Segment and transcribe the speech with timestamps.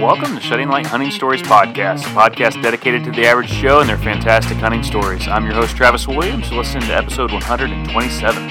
[0.00, 3.88] Welcome to Shedding Light Hunting Stories Podcast, a podcast dedicated to the average Joe and
[3.88, 5.28] their fantastic hunting stories.
[5.28, 6.50] I'm your host, Travis Williams.
[6.50, 8.48] Listen to episode 127.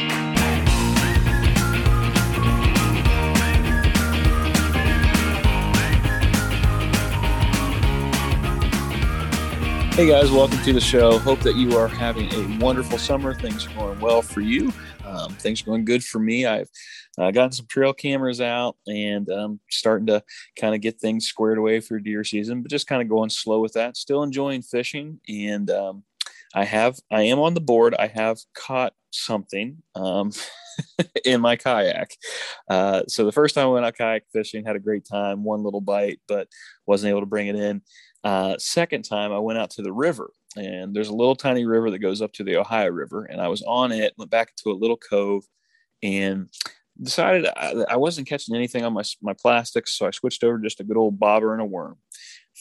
[9.93, 11.17] Hey guys, welcome to the show.
[11.17, 13.33] Hope that you are having a wonderful summer.
[13.33, 14.71] Things are going well for you.
[15.03, 16.45] Um, things are going good for me.
[16.45, 16.69] I've
[17.19, 20.23] uh, gotten some trail cameras out and um, starting to
[20.57, 23.59] kind of get things squared away for deer season, but just kind of going slow
[23.59, 23.97] with that.
[23.97, 26.03] Still enjoying fishing, and um,
[26.55, 27.95] I have I am on the board.
[27.97, 30.31] I have caught something um,
[31.25, 32.11] in my kayak.
[32.69, 35.43] Uh, so the first time I went out kayak fishing, had a great time.
[35.43, 36.47] One little bite, but
[36.85, 37.81] wasn't able to bring it in.
[38.23, 41.91] Uh, second time I went out to the river and there's a little tiny river
[41.91, 44.71] that goes up to the Ohio River, and I was on it, went back to
[44.71, 45.43] a little cove,
[46.01, 46.49] and
[47.01, 50.79] decided I, I, wasn't catching anything on my my plastics, so I switched over just
[50.79, 51.97] a good old bobber and a worm.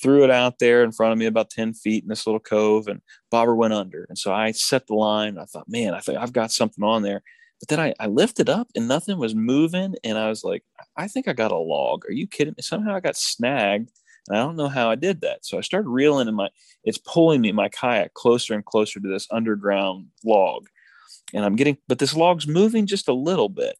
[0.01, 2.87] Threw it out there in front of me about 10 feet in this little cove,
[2.87, 4.07] and bobber went under.
[4.09, 5.39] And so I set the line.
[5.39, 7.23] I thought, man, I think I've got something on there.
[7.61, 9.97] But then I, I lifted up and nothing was moving.
[10.05, 10.63] And I was like,
[10.97, 12.05] I think I got a log.
[12.07, 12.63] Are you kidding me?
[12.63, 13.91] Somehow I got snagged
[14.29, 15.45] and I don't know how I did that.
[15.45, 16.49] So I started reeling in my,
[16.85, 20.69] it's pulling me, my kayak closer and closer to this underground log.
[21.35, 23.77] And I'm getting, but this log's moving just a little bit.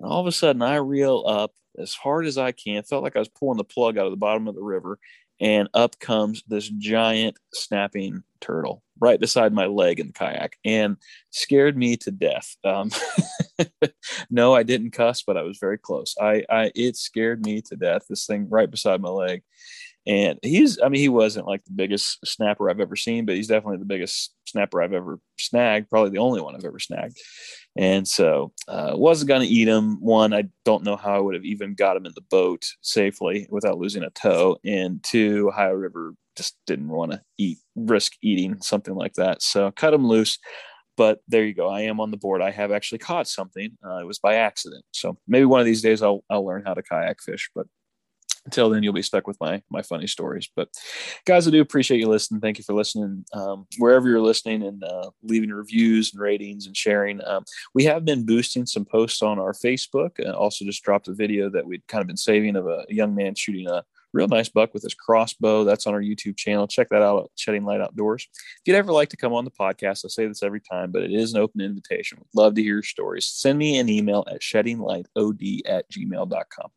[0.00, 2.82] And all of a sudden I reel up as hard as I can.
[2.82, 4.98] Felt like I was pulling the plug out of the bottom of the river.
[5.40, 10.96] And up comes this giant snapping turtle right beside my leg in the kayak and
[11.30, 12.56] scared me to death.
[12.62, 12.90] Um,
[14.30, 16.14] no, I didn't cuss, but I was very close.
[16.20, 18.02] I, I, it scared me to death.
[18.08, 19.42] This thing right beside my leg,
[20.06, 23.48] and he's, I mean, he wasn't like the biggest snapper I've ever seen, but he's
[23.48, 25.90] definitely the biggest snapper I've ever snagged.
[25.90, 27.18] Probably the only one I've ever snagged.
[27.76, 30.00] And so, uh, wasn't going to eat him.
[30.00, 33.46] One, I don't know how I would have even got him in the boat safely
[33.50, 34.58] without losing a toe.
[34.64, 39.42] And two, Ohio River just didn't want to eat, risk eating something like that.
[39.42, 40.38] So cut him loose
[41.00, 41.66] but there you go.
[41.66, 42.42] I am on the board.
[42.42, 43.70] I have actually caught something.
[43.82, 44.84] Uh, it was by accident.
[44.92, 47.66] So maybe one of these days I'll, I'll learn how to kayak fish, but
[48.44, 50.48] until then you'll be stuck with my, my funny stories.
[50.54, 50.68] But
[51.26, 52.40] guys, I do appreciate you listening.
[52.40, 53.24] Thank you for listening.
[53.32, 57.24] Um, wherever you're listening and uh, leaving reviews and ratings and sharing.
[57.26, 61.14] Um, we have been boosting some posts on our Facebook and also just dropped a
[61.14, 64.48] video that we'd kind of been saving of a young man shooting a real nice
[64.48, 65.64] buck with his crossbow.
[65.64, 66.66] That's on our YouTube channel.
[66.66, 68.26] Check that out at Shedding Light Outdoors.
[68.32, 71.02] If you'd ever like to come on the podcast, I say this every time, but
[71.02, 72.18] it is an open invitation.
[72.18, 73.26] We'd love to hear your stories.
[73.26, 76.70] Send me an email at sheddinglightod at gmail.com.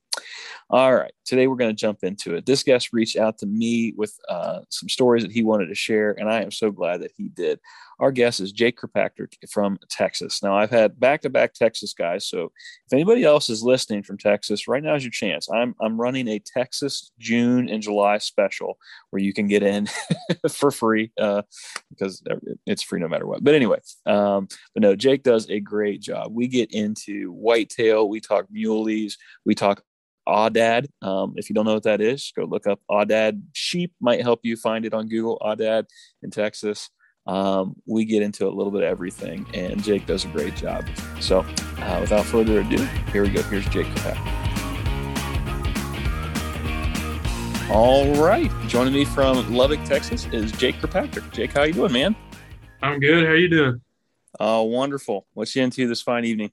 [0.69, 2.45] All right, today we're going to jump into it.
[2.45, 6.15] This guest reached out to me with uh, some stories that he wanted to share,
[6.17, 7.59] and I am so glad that he did.
[7.99, 10.41] Our guest is Jake Kirkpatrick from Texas.
[10.41, 12.51] Now, I've had back-to-back Texas guys, so
[12.87, 15.47] if anybody else is listening from Texas, right now is your chance.
[15.53, 18.77] I'm I'm running a Texas June and July special
[19.11, 19.87] where you can get in
[20.49, 21.43] for free uh,
[21.89, 22.23] because
[22.65, 23.43] it's free no matter what.
[23.43, 26.31] But anyway, um, but no, Jake does a great job.
[26.33, 29.83] We get into whitetail, we talk muleys, we talk
[30.27, 30.87] Aoudad.
[31.01, 33.93] Um, if you don't know what that is, go look up Aoudad sheep.
[33.99, 35.37] Might help you find it on Google.
[35.41, 35.85] Aoudad
[36.21, 36.89] in Texas.
[37.25, 40.85] Um, we get into a little bit of everything, and Jake does a great job.
[41.21, 41.39] So,
[41.77, 43.41] uh, without further ado, here we go.
[43.43, 44.43] Here's Jake Kirkpatrick.
[47.71, 51.31] All right, joining me from Lubbock, Texas, is Jake Kirkpatrick.
[51.31, 52.15] Jake, how you doing, man?
[52.81, 53.25] I'm good.
[53.25, 53.81] How you doing?
[54.39, 55.25] Oh, wonderful.
[55.33, 56.51] What's you into this fine evening?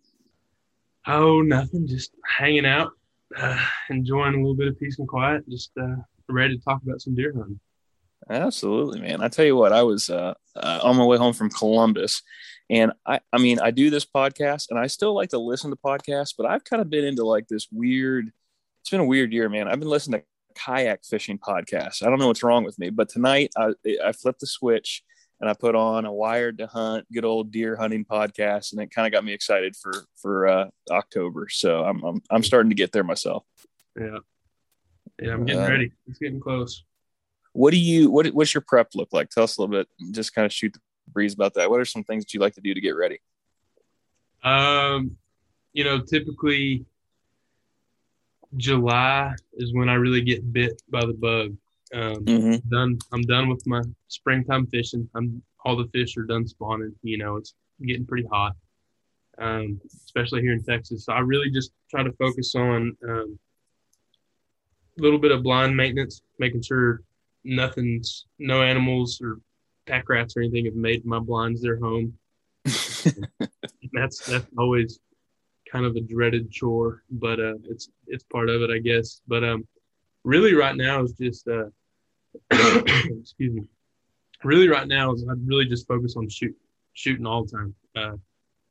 [1.07, 1.89] Oh, nothing.
[1.89, 2.93] Just hanging out,
[3.37, 3.59] uh,
[3.91, 5.49] enjoying a little bit of peace and quiet.
[5.49, 5.97] Just uh,
[6.29, 7.61] ready to talk about some deer hunting.
[8.29, 9.23] Absolutely, man.
[9.23, 12.23] I tell you what, I was uh, uh, on my way home from Columbus,
[12.69, 15.77] and I, I mean, I do this podcast, and I still like to listen to
[15.77, 18.31] podcasts, but I've kind of been into like this weird.
[18.83, 19.69] It's been a weird year, man.
[19.69, 22.05] I've been listening to kayak fishing podcasts.
[22.05, 23.73] I don't know what's wrong with me, but tonight I,
[24.05, 25.03] I flipped the switch
[25.41, 28.91] and I put on a Wired to Hunt, good old deer hunting podcast, and it
[28.91, 31.49] kind of got me excited for for uh, October.
[31.49, 33.45] So I'm, I'm I'm starting to get there myself.
[33.99, 34.19] Yeah,
[35.21, 35.93] yeah, I'm getting uh, ready.
[36.07, 36.85] It's getting close.
[37.53, 39.31] What do you what what's your prep look like?
[39.31, 39.89] Tell us a little bit.
[40.13, 40.81] Just kind of shoot the
[41.13, 41.71] breeze about that.
[41.71, 43.21] What are some things that you like to do to get ready?
[44.43, 45.17] Um,
[45.73, 46.85] you know, typically
[48.57, 51.57] July is when I really get bit by the bug.
[51.95, 52.69] Um, mm-hmm.
[52.69, 52.99] Done.
[53.13, 55.09] I'm done with my springtime fishing.
[55.15, 56.95] I'm all the fish are done spawning.
[57.03, 57.55] You know, it's
[57.85, 58.53] getting pretty hot,
[59.39, 61.05] um, especially here in Texas.
[61.05, 63.39] So I really just try to focus on um,
[64.99, 67.03] a little bit of blind maintenance, making sure
[67.45, 69.39] nothing's no animals or
[69.87, 72.15] pack rats or anything have made my blinds their home.
[73.93, 75.01] that's that's always
[75.71, 79.23] kind of a dreaded chore, but uh, it's it's part of it, I guess.
[79.27, 79.67] But um,
[80.25, 81.67] really right now is just uh,
[82.51, 83.63] excuse me.
[84.45, 86.55] Really right now is I really just focus on shoot
[86.95, 87.75] shooting all the time.
[87.97, 88.17] Uh,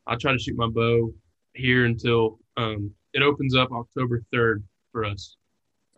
[0.07, 1.13] I try to shoot my bow
[1.53, 5.35] here until um, it opens up October third for us.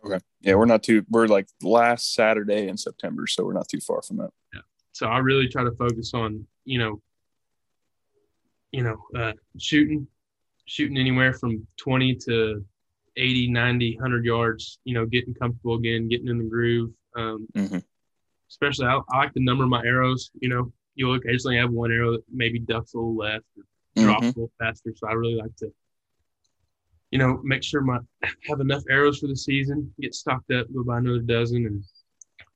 [0.04, 0.18] Okay.
[0.40, 1.04] Yeah, we're not too.
[1.08, 4.30] We're like last Saturday in September, so we're not too far from that.
[4.52, 4.60] Yeah.
[4.92, 7.00] So I really try to focus on you know,
[8.72, 10.06] you know, uh, shooting,
[10.66, 12.64] shooting anywhere from twenty to
[13.16, 16.90] 80, 90, 100 yards, you know, getting comfortable again, getting in the groove.
[17.16, 17.78] Um, mm-hmm.
[18.50, 20.30] Especially, I, I, like to number my arrows.
[20.40, 24.18] You know, you'll occasionally have one arrow that maybe ducks a little left or drops
[24.18, 24.24] mm-hmm.
[24.26, 24.92] a little faster.
[24.94, 25.72] So I really like to,
[27.10, 27.98] you know, make sure my
[28.48, 31.84] have enough arrows for the season, get stocked up, go buy another dozen, and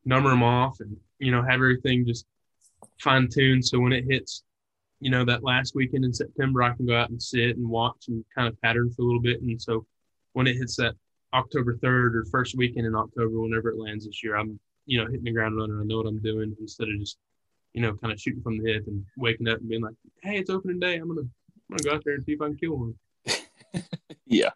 [0.05, 2.27] number them off, and you know, have everything just
[3.01, 3.65] fine tuned.
[3.65, 4.43] So when it hits,
[5.01, 8.07] you know, that last weekend in September, I can go out and sit and watch
[8.09, 9.87] and kind of pattern for a little bit, and so
[10.33, 10.95] when it hits that
[11.37, 15.07] October 3rd or first weekend in October, whenever it lands this year, I'm, you know,
[15.07, 15.79] hitting the ground running.
[15.79, 17.19] I know what I'm doing instead of just,
[17.75, 20.39] you know, kind of shooting from the hip and waking up and being like, hey,
[20.39, 20.97] it's opening day.
[20.97, 22.79] I'm going to, I'm going to go out there and see if I can kill
[22.79, 22.95] one.
[24.27, 24.51] yeah.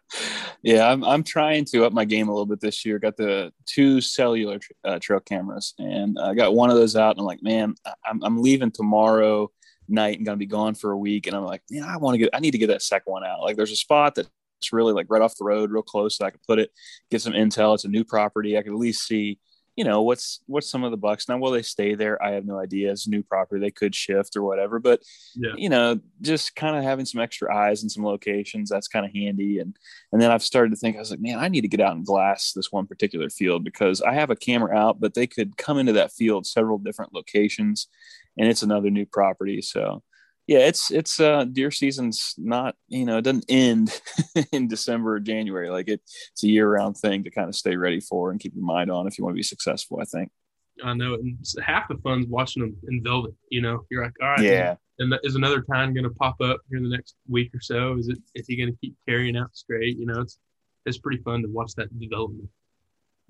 [0.63, 0.91] Yeah.
[0.91, 2.97] I'm, I'm trying to up my game a little bit this year.
[2.97, 7.19] Got the two cellular uh, trail cameras and I got one of those out and
[7.19, 7.75] I'm like, man,
[8.05, 9.51] I'm, I'm leaving tomorrow
[9.87, 11.27] night and gonna be gone for a week.
[11.27, 13.25] And I'm like, man, I want to get, I need to get that second one
[13.25, 13.41] out.
[13.41, 14.27] Like there's a spot that
[14.61, 16.17] it's really like right off the road, real close.
[16.17, 16.71] So I could put it,
[17.09, 17.73] get some intel.
[17.73, 18.57] It's a new property.
[18.57, 19.39] I could at least see,
[19.75, 21.37] you know, what's what's some of the bucks now.
[21.37, 22.21] Will they stay there?
[22.23, 22.91] I have no idea.
[22.91, 23.59] It's a new property.
[23.59, 24.77] They could shift or whatever.
[24.77, 25.01] But
[25.35, 25.53] yeah.
[25.55, 29.13] you know, just kind of having some extra eyes in some locations that's kind of
[29.13, 29.57] handy.
[29.57, 29.75] And
[30.11, 31.95] and then I've started to think I was like, man, I need to get out
[31.95, 35.57] and glass this one particular field because I have a camera out, but they could
[35.57, 37.87] come into that field several different locations,
[38.37, 39.61] and it's another new property.
[39.63, 40.03] So
[40.51, 44.01] yeah, it's it's uh deer season's not you know it doesn't end
[44.51, 46.01] in December or January like it,
[46.33, 48.91] it's a year round thing to kind of stay ready for and keep your mind
[48.91, 49.99] on if you want to be successful.
[50.01, 50.29] I think.
[50.83, 53.33] I know, and half the fun's watching them in velvet.
[53.49, 54.75] You know, you're like, all right, yeah.
[54.99, 57.95] And is another tine going to pop up here in the next week or so?
[57.97, 59.97] Is it is he going to keep carrying out straight?
[59.97, 60.37] You know, it's
[60.85, 62.49] it's pretty fun to watch that development.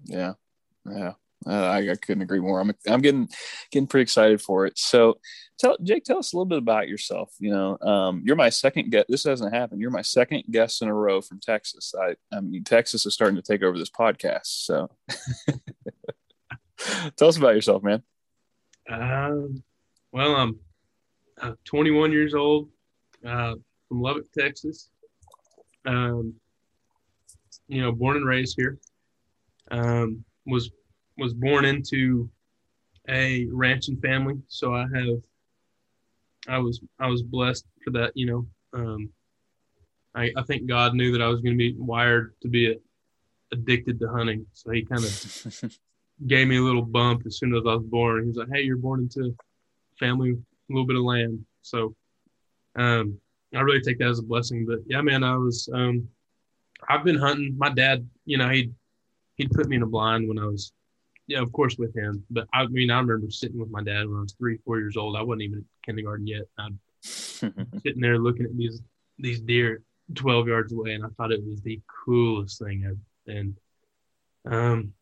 [0.05, 0.33] Yeah,
[0.89, 1.13] yeah.
[1.45, 2.59] Uh, I, I, couldn't agree more.
[2.59, 3.27] I'm I'm getting
[3.71, 4.77] getting pretty excited for it.
[4.77, 5.17] So,
[5.57, 7.33] tell Jake, tell us a little bit about yourself.
[7.39, 9.07] You know, um, you're my second guest.
[9.09, 9.81] This hasn't happened.
[9.81, 11.95] You're my second guest in a row from Texas.
[11.99, 14.45] I, I mean, Texas is starting to take over this podcast.
[14.45, 14.89] So,
[17.17, 18.03] tell us about yourself, man.
[18.89, 19.63] Um,
[20.11, 20.59] well, I'm,
[21.41, 22.69] I'm 21 years old,
[23.25, 23.55] uh,
[23.87, 24.89] from Lubbock, Texas.
[25.85, 26.35] Um,
[27.67, 28.77] you know, born and raised here.
[29.71, 30.71] Um, was
[31.21, 32.29] was born into
[33.07, 35.19] a ranching family, so I have
[36.47, 38.11] I was I was blessed for that.
[38.15, 39.09] You know, um,
[40.15, 42.75] I I think God knew that I was going to be wired to be a,
[43.51, 45.71] addicted to hunting, so He kind of
[46.27, 48.23] gave me a little bump as soon as I was born.
[48.23, 49.35] He was like, "Hey, you're born into
[49.99, 51.95] family, a little bit of land." So,
[52.75, 53.19] um,
[53.53, 54.65] I really take that as a blessing.
[54.65, 56.07] But yeah, man, I was um,
[56.89, 57.55] I've been hunting.
[57.57, 58.71] My dad, you know, he
[59.35, 60.73] he'd put me in a blind when I was
[61.27, 62.23] yeah, of course with him.
[62.29, 64.97] But I mean, I remember sitting with my dad when I was three, four years
[64.97, 65.15] old.
[65.15, 66.43] I wasn't even in kindergarten yet.
[66.57, 68.81] I'm sitting there looking at these
[69.17, 69.81] these deer
[70.15, 73.37] 12 yards away, and I thought it was the coolest thing ever.
[73.37, 73.55] And
[74.45, 74.93] um,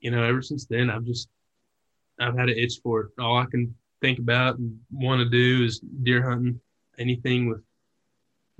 [0.00, 1.28] you know, ever since then, I've just
[2.20, 3.10] I've had an itch for it.
[3.18, 6.60] All I can think about and want to do is deer hunting,
[6.98, 7.62] anything with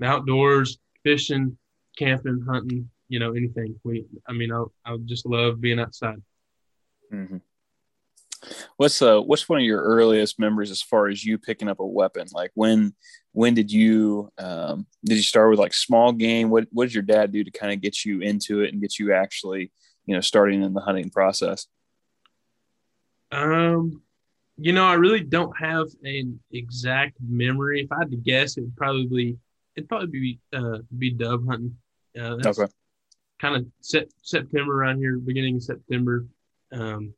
[0.03, 1.57] outdoors, fishing,
[1.97, 3.79] camping, hunting, you know, anything.
[3.83, 6.21] We, I mean, I I just love being outside.
[7.15, 7.37] Mm-hmm.
[8.77, 11.85] What's uh what's one of your earliest memories as far as you picking up a
[11.85, 12.27] weapon?
[12.31, 12.93] Like when
[13.31, 16.49] when did you um did you start with like small game?
[16.49, 18.99] What what did your dad do to kind of get you into it and get
[18.99, 19.71] you actually,
[20.05, 21.67] you know, starting in the hunting process?
[23.31, 24.01] Um
[24.57, 27.81] you know, I really don't have an exact memory.
[27.81, 29.37] If I had to guess, it would probably
[29.75, 31.77] it'd probably be uh be dove hunting.
[32.17, 32.67] Uh, okay.
[33.41, 36.25] Kind of set, September around here, beginning of September.
[36.75, 37.13] Um,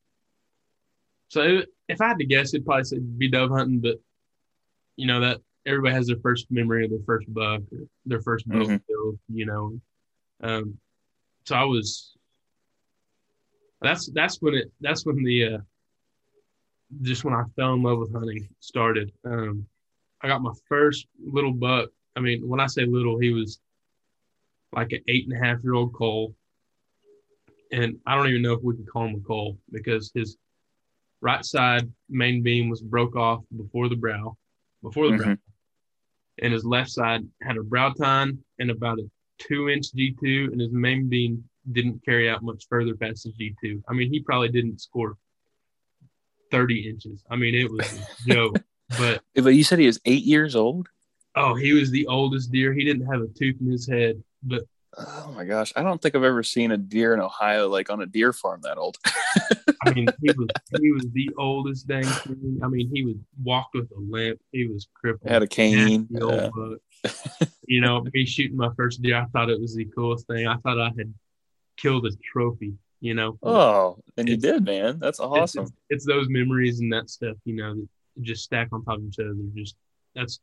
[1.30, 4.00] so if I had to guess, it'd probably say be dove hunting, but
[4.96, 8.48] you know that everybody has their first memory of their first buck or their first
[8.48, 8.78] bow mm-hmm.
[8.88, 9.80] kill, you know.
[10.42, 10.78] Um,
[11.46, 12.14] so I was.
[13.82, 15.58] That's that's when it that's when the uh,
[17.02, 19.12] just when I fell in love with hunting started.
[19.26, 19.68] Um,
[20.22, 21.90] I got my first little buck.
[22.16, 23.60] I mean, when I say little, he was
[24.74, 26.34] like an eight and a half year old colt
[27.72, 30.38] and I don't even know if we can call him a colt because his
[31.22, 34.38] right side main beam was broke off before the brow,
[34.82, 35.24] before the mm-hmm.
[35.24, 35.38] brow,
[36.42, 39.10] and his left side had a brow tine and about a
[39.40, 43.84] two inch G2, and his main beam didn't carry out much further past his G2.
[43.90, 45.18] I mean, he probably didn't score
[46.52, 47.24] 30 inches.
[47.30, 48.64] I mean, it was a joke.
[48.98, 50.88] But but you said he was eight years old.
[51.36, 52.74] Oh, he was the oldest deer.
[52.74, 54.64] He didn't have a tooth in his head, but
[54.98, 58.02] oh my gosh, I don't think I've ever seen a deer in Ohio like on
[58.02, 58.98] a deer farm that old.
[59.86, 60.48] I mean, he was
[60.80, 62.60] he was the oldest dang thing.
[62.64, 64.40] I mean, he was walked with a limp.
[64.52, 65.30] He was crippled.
[65.30, 66.08] Had a cane.
[66.10, 66.50] Yeah.
[67.68, 70.48] you know, me shooting my first deer, I thought it was the coolest thing.
[70.48, 71.14] I thought I had
[71.78, 73.38] killed a trophy you know.
[73.44, 75.00] Oh, and you did, man.
[75.00, 75.64] That's awesome.
[75.64, 77.88] It's, it's, those memories and that stuff, you know, that
[78.22, 79.36] just stack on top of each other.
[79.56, 79.76] Just
[80.16, 80.40] that's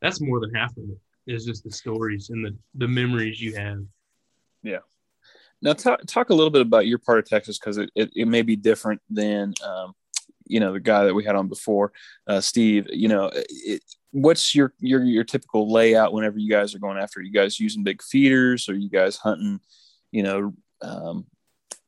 [0.00, 0.98] that's more than half of it.
[1.26, 3.78] Is just the stories and the the memories you have.
[4.62, 4.78] Yeah.
[5.60, 8.26] Now talk talk a little bit about your part of Texas because it, it, it
[8.26, 9.92] may be different than um,
[10.46, 11.92] you know the guy that we had on before,
[12.26, 12.88] uh, Steve.
[12.90, 17.20] You know, it, what's your your your typical layout whenever you guys are going after?
[17.20, 18.68] Are you guys using big feeders?
[18.68, 19.60] Or are you guys hunting?
[20.10, 21.26] You know, um,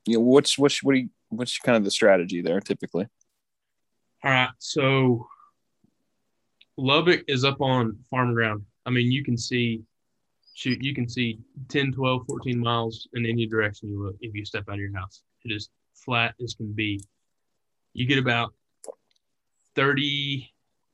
[0.07, 3.09] you know, what's what's what do you, what's kind of the strategy there typically?
[4.23, 5.27] All right, so
[6.77, 8.65] Lubbock is up on farm ground.
[8.87, 9.83] I mean, you can see
[10.55, 11.39] shoot, you can see
[11.69, 14.95] 10, 12, 14 miles in any direction you look if you step out of your
[14.95, 15.23] house.
[15.45, 17.03] It is flat as can be.
[17.93, 18.55] You get about
[19.75, 20.51] 30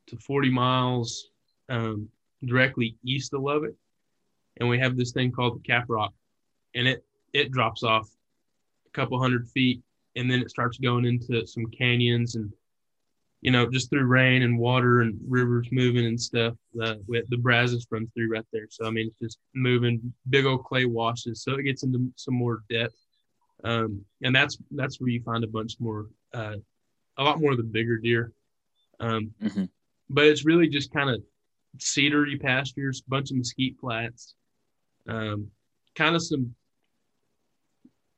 [0.08, 1.28] to 40 miles
[1.68, 2.08] um,
[2.44, 3.74] directly east of Lubbock,
[4.58, 6.12] and we have this thing called the Cap Rock,
[6.74, 8.08] and it it drops off
[8.86, 9.82] a couple hundred feet,
[10.16, 12.52] and then it starts going into some canyons and
[13.40, 16.54] you know just through rain and water and rivers moving and stuff.
[16.74, 20.64] The the Brazos runs through right there, so I mean it's just moving big old
[20.64, 22.96] clay washes, so it gets into some more depth,
[23.64, 26.56] um, and that's that's where you find a bunch more, uh,
[27.16, 28.32] a lot more of the bigger deer.
[28.98, 29.64] Um, mm-hmm.
[30.10, 31.22] But it's really just kind of
[31.78, 34.34] cedary pastures, bunch of mesquite flats,
[35.08, 35.48] um,
[35.94, 36.54] kind of some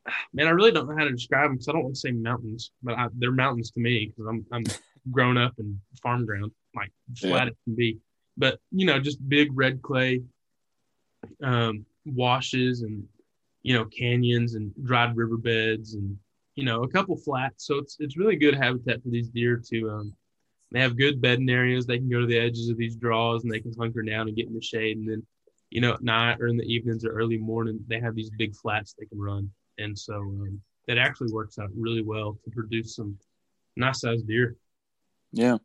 [0.32, 2.10] man, I really don't know how to describe them because I don't want to say
[2.10, 4.64] mountains, but I, they're mountains to me because I'm I'm
[5.10, 7.48] grown up in farm ground, like flat yeah.
[7.48, 7.98] it can be.
[8.36, 10.22] But you know, just big red clay
[11.42, 13.04] um, washes and
[13.62, 16.16] you know canyons and dried riverbeds and
[16.54, 17.66] you know a couple flats.
[17.66, 19.90] So it's it's really good habitat for these deer to.
[19.90, 20.14] Um,
[20.70, 21.84] they have good bedding areas.
[21.84, 24.36] They can go to the edges of these draws and they can hunker down and
[24.36, 24.96] get in the shade.
[24.96, 25.22] And then,
[25.68, 28.56] you know, at night or in the evenings or early morning, they have these big
[28.56, 32.96] flats they can run and so um, it actually works out really well to produce
[32.96, 33.16] some
[33.76, 34.56] nice sized deer.
[35.32, 35.58] Yeah.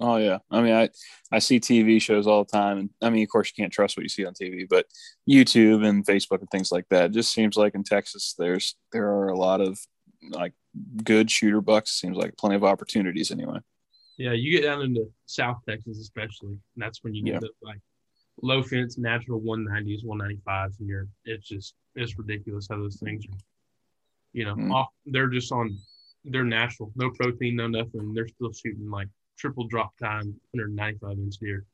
[0.00, 0.38] Oh yeah.
[0.50, 0.88] I mean, I
[1.30, 3.96] I see TV shows all the time, and I mean, of course, you can't trust
[3.96, 4.86] what you see on TV, but
[5.28, 7.06] YouTube and Facebook and things like that.
[7.06, 9.78] It just seems like in Texas, there's there are a lot of
[10.30, 10.54] like
[11.04, 11.90] good shooter bucks.
[11.90, 13.58] Seems like plenty of opportunities anyway.
[14.16, 17.40] Yeah, you get down into South Texas, especially, and that's when you get yeah.
[17.40, 17.80] the like
[18.42, 23.36] low fence natural 190s, 195s, and you're it's just it's ridiculous how those things are
[24.32, 24.72] you know, mm.
[24.72, 25.76] off, they're just on,
[26.24, 28.12] they're natural, no protein, no nothing.
[28.14, 29.08] They're still shooting like
[29.38, 31.64] triple drop tine, 195 inch deer.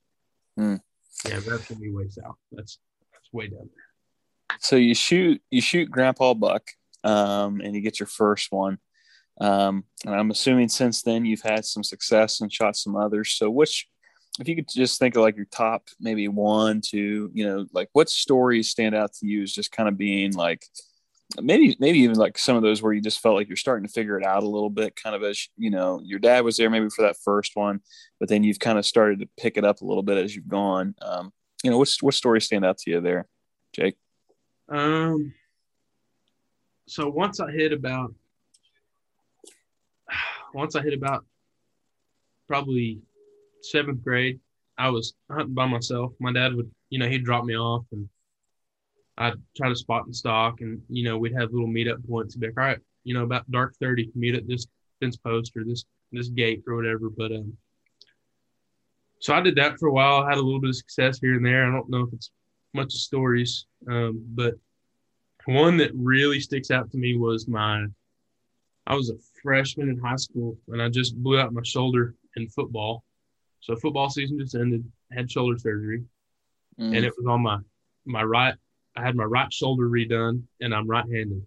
[0.58, 0.80] Mm.
[1.28, 2.36] Yeah, that's gonna be way south.
[2.52, 2.78] That's
[3.12, 4.58] that's way down there.
[4.60, 6.70] So you shoot you shoot Grandpa Buck,
[7.04, 8.78] um, and you get your first one.
[9.40, 13.32] Um, and I'm assuming since then you've had some success and shot some others.
[13.32, 13.86] So which
[14.38, 17.88] if you could just think of like your top maybe one, two, you know, like
[17.92, 20.64] what stories stand out to you as just kind of being like
[21.40, 23.92] maybe maybe even like some of those where you just felt like you're starting to
[23.92, 26.70] figure it out a little bit kind of as you know your dad was there
[26.70, 27.80] maybe for that first one
[28.20, 30.48] but then you've kind of started to pick it up a little bit as you've
[30.48, 30.94] gone.
[31.02, 33.26] Um, you know what's what stories stand out to you there
[33.72, 33.96] jake?
[34.68, 35.34] Um
[36.88, 38.14] so once i hit about
[40.54, 41.24] once i hit about
[42.46, 43.00] probably
[43.62, 44.38] seventh grade
[44.78, 46.12] i was hunting by myself.
[46.20, 48.08] My dad would you know he'd drop me off and
[49.18, 52.34] I'd try to spot and stock, and you know we'd have little meetup points.
[52.34, 54.66] And be like, all right, you know, about dark thirty, meet at this
[55.00, 57.08] fence post or this this gate or whatever.
[57.08, 57.56] But um,
[59.20, 60.22] so I did that for a while.
[60.22, 61.66] I had a little bit of success here and there.
[61.66, 62.30] I don't know if it's
[62.74, 64.54] much of stories, um, but
[65.46, 67.86] one that really sticks out to me was my.
[68.88, 72.48] I was a freshman in high school, and I just blew out my shoulder in
[72.48, 73.02] football.
[73.60, 74.84] So football season just ended.
[75.10, 76.02] Had shoulder surgery,
[76.78, 76.96] mm.
[76.96, 77.58] and it was on my
[78.04, 78.56] my right
[78.96, 81.46] I had my right shoulder redone, and I'm right-handed.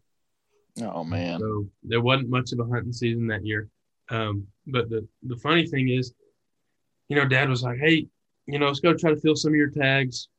[0.81, 1.39] Oh man!
[1.39, 3.67] So there wasn't much of a hunting season that year.
[4.09, 6.13] Um, but the the funny thing is,
[7.09, 8.07] you know, Dad was like, "Hey,
[8.45, 10.29] you know, let's go try to fill some of your tags."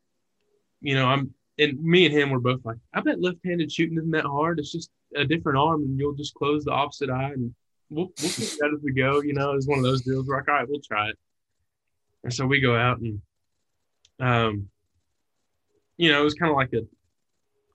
[0.80, 4.10] You know, I'm and me and him were both like, "I bet left-handed shooting isn't
[4.12, 4.58] that hard.
[4.58, 7.54] It's just a different arm, and you'll just close the opposite eye, and
[7.90, 10.26] we'll we'll figure that as we go." You know, it's one of those deals.
[10.26, 11.18] We're like, "All right, we'll try it."
[12.22, 13.20] And so we go out and,
[14.20, 14.68] um,
[15.96, 16.86] you know, it was kind of like a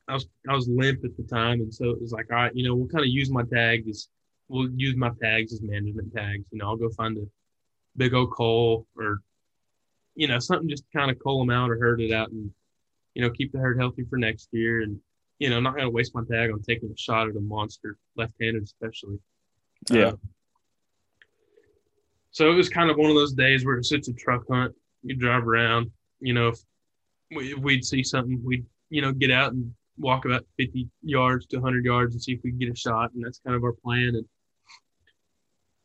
[0.07, 2.55] I was I was limp at the time, and so it was like, all right,
[2.55, 3.87] you know, we'll kind of use my tags.
[3.87, 4.07] As,
[4.47, 6.45] we'll use my tags as management tags.
[6.51, 7.25] You know, I'll go find a
[7.97, 9.21] big old coal or,
[10.15, 12.51] you know, something just kind of cull them out or herd it out, and
[13.15, 14.81] you know, keep the herd healthy for next year.
[14.81, 14.99] And
[15.39, 17.97] you know, I'm not gonna waste my tag on taking a shot at a monster,
[18.15, 19.19] left-handed especially.
[19.89, 20.09] Yeah.
[20.09, 20.19] Um,
[22.29, 24.75] so it was kind of one of those days where it's such a truck hunt.
[25.03, 26.59] You drive around, you know, if,
[27.35, 31.45] we, if we'd see something, we'd you know get out and walk about 50 yards
[31.47, 33.13] to 100 yards and see if we can get a shot.
[33.13, 34.09] And that's kind of our plan.
[34.15, 34.25] And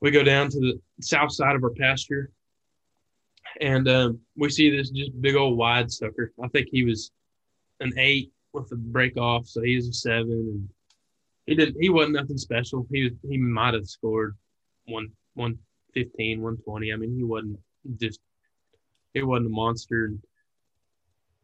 [0.01, 2.31] we go down to the south side of our pasture
[3.61, 6.33] and um, we see this just big old wide sucker.
[6.43, 7.11] I think he was
[7.81, 10.31] an eight with a break off, so he was a seven.
[10.31, 10.69] And
[11.47, 11.77] he didn't.
[11.81, 12.87] He wasn't nothing special.
[12.91, 13.13] He was.
[13.29, 14.37] He might have scored
[14.87, 15.59] one, one
[15.95, 16.93] fifteen, one twenty.
[16.93, 17.59] I mean, he wasn't
[17.99, 18.21] just.
[19.15, 20.07] He wasn't a monster.
[20.07, 20.23] And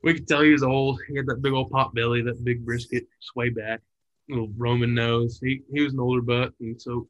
[0.03, 1.01] we could tell he was old.
[1.09, 3.81] He had that big old pot belly, that big brisket sway back,
[4.29, 5.41] little Roman nose.
[5.43, 7.09] He he was an older buck, and so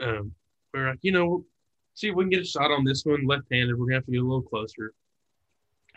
[0.00, 0.32] um,
[0.72, 1.44] we are like, you know,
[1.94, 3.78] see if we can get a shot on this one left-handed.
[3.78, 4.92] We're gonna have to get a little closer.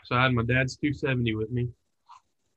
[0.04, 1.70] So I had my dad's 270 with me,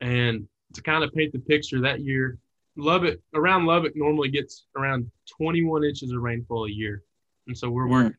[0.00, 2.38] and to kind of paint the picture, that year,
[2.76, 7.02] Lubbock around Lubbock normally gets around 21 inches of rainfall a year,
[7.46, 8.14] and so we're working,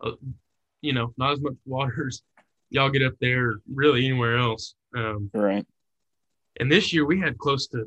[0.00, 0.12] uh,
[0.80, 2.22] you know, not as much water as
[2.72, 4.74] y'all get up there, really anywhere else.
[4.96, 5.66] Um, right.
[6.58, 7.84] And this year we had close to,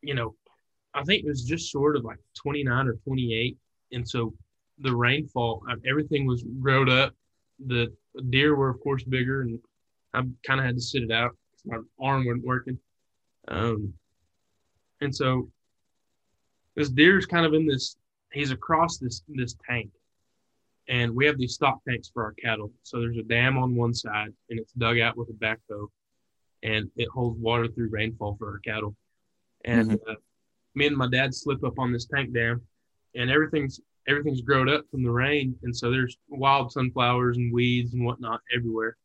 [0.00, 0.34] you know,
[0.94, 3.56] I think it was just short of like 29 or 28,
[3.92, 4.34] and so
[4.78, 7.14] the rainfall, uh, everything was growed up.
[7.66, 7.92] The
[8.30, 9.58] deer were, of course, bigger, and
[10.14, 11.36] I kind of had to sit it out.
[11.64, 12.78] My arm wasn't working.
[13.48, 13.92] Um,
[15.00, 15.50] and so
[16.76, 17.96] this deer is kind of in this,
[18.32, 19.90] he's across this, this tank.
[20.88, 22.70] And we have these stock tanks for our cattle.
[22.82, 25.88] So there's a dam on one side, and it's dug out with a backhoe,
[26.62, 28.94] and it holds water through rainfall for our cattle.
[29.64, 30.10] And mm-hmm.
[30.10, 30.14] uh,
[30.74, 32.60] me and my dad slip up on this tank dam,
[33.14, 37.94] and everything's everything's grown up from the rain, and so there's wild sunflowers and weeds
[37.94, 38.96] and whatnot everywhere.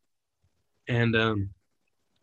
[0.89, 1.49] And um,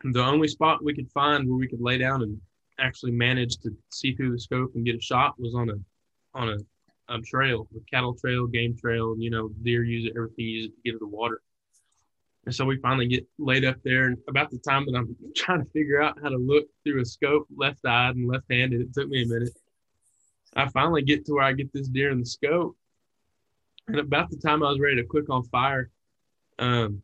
[0.03, 2.39] the only spot we could find where we could lay down and
[2.79, 6.49] actually manage to see through the scope and get a shot was on a on
[6.49, 6.57] a,
[7.09, 10.75] a trail, a cattle trail, game trail, you know deer use it, everything use it
[10.75, 11.41] to get to the water.
[12.45, 15.63] And so we finally get laid up there, and about the time that I'm trying
[15.63, 19.23] to figure out how to look through a scope, left-eyed and left-handed, it took me
[19.23, 19.57] a minute.
[20.55, 22.77] I finally get to where I get this deer in the scope.
[23.87, 25.89] And about the time I was ready to click on fire,
[26.57, 27.03] um,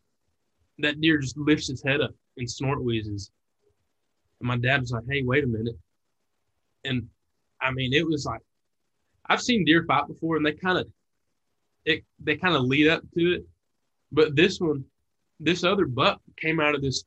[0.78, 3.30] that deer just lifts his head up and snort wheezes.
[4.40, 5.76] And my dad was like, hey, wait a minute.
[6.84, 7.08] And
[7.60, 8.40] I mean, it was like,
[9.28, 10.86] I've seen deer fight before and they kind of,
[11.84, 13.44] it, they kind of lead up to it.
[14.12, 14.84] But this one,
[15.40, 17.04] this other buck came out of this,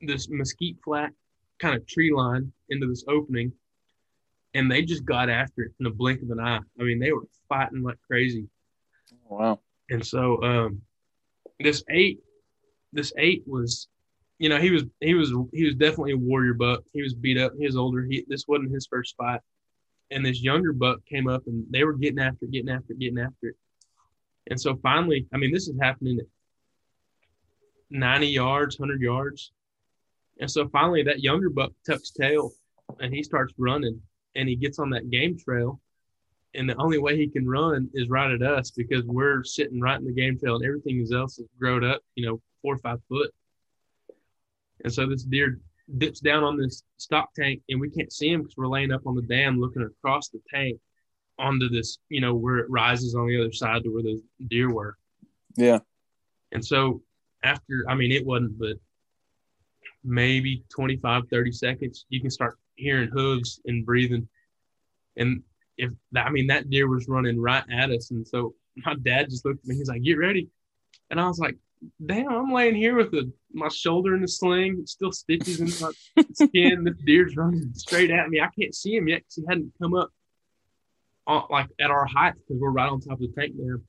[0.00, 1.10] this mesquite flat
[1.58, 3.52] kind of tree line into this opening
[4.54, 6.60] and they just got after it in the blink of an eye.
[6.80, 8.46] I mean, they were fighting like crazy.
[9.28, 9.60] Wow.
[9.90, 10.80] And so um,
[11.60, 12.20] this eight,
[12.92, 13.88] this eight was,
[14.38, 16.82] you know, he was he was he was definitely a warrior buck.
[16.92, 17.52] He was beat up.
[17.58, 18.02] He was older.
[18.02, 19.40] He this wasn't his first fight.
[20.10, 22.98] And this younger buck came up, and they were getting after it, getting after it,
[22.98, 23.56] getting after it.
[24.48, 26.26] And so finally, I mean, this is happening at
[27.90, 29.52] 90 yards, 100 yards.
[30.40, 32.52] And so finally, that younger buck tucks tail
[33.00, 34.00] and he starts running
[34.34, 35.80] and he gets on that game trail
[36.54, 39.98] and the only way he can run is right at us because we're sitting right
[39.98, 43.00] in the game trail and everything else is grown up, you know, four or five
[43.08, 43.30] foot.
[44.84, 45.58] And so this deer
[45.98, 49.06] dips down on this stock tank and we can't see him because we're laying up
[49.06, 50.78] on the dam looking across the tank
[51.38, 54.72] onto this, you know, where it rises on the other side to where those deer
[54.72, 54.96] were.
[55.56, 55.80] Yeah.
[56.52, 57.02] And so
[57.42, 58.76] after, I mean, it wasn't, but
[60.02, 64.28] maybe 25, 30 seconds, you can start hearing hooves and breathing.
[65.16, 65.42] And
[65.76, 68.10] if that, I mean, that deer was running right at us.
[68.10, 69.76] And so my dad just looked at me.
[69.76, 70.48] He's like, get ready.
[71.10, 71.56] And I was like,
[72.04, 75.86] damn, I'm laying here with the, my shoulder in the sling, it still stitches in
[75.86, 76.84] my skin.
[76.84, 78.40] This deer's running straight at me.
[78.40, 80.10] I can't see him yet because he hadn't come up
[81.26, 83.80] on, like at our height because we're right on top of the tank there.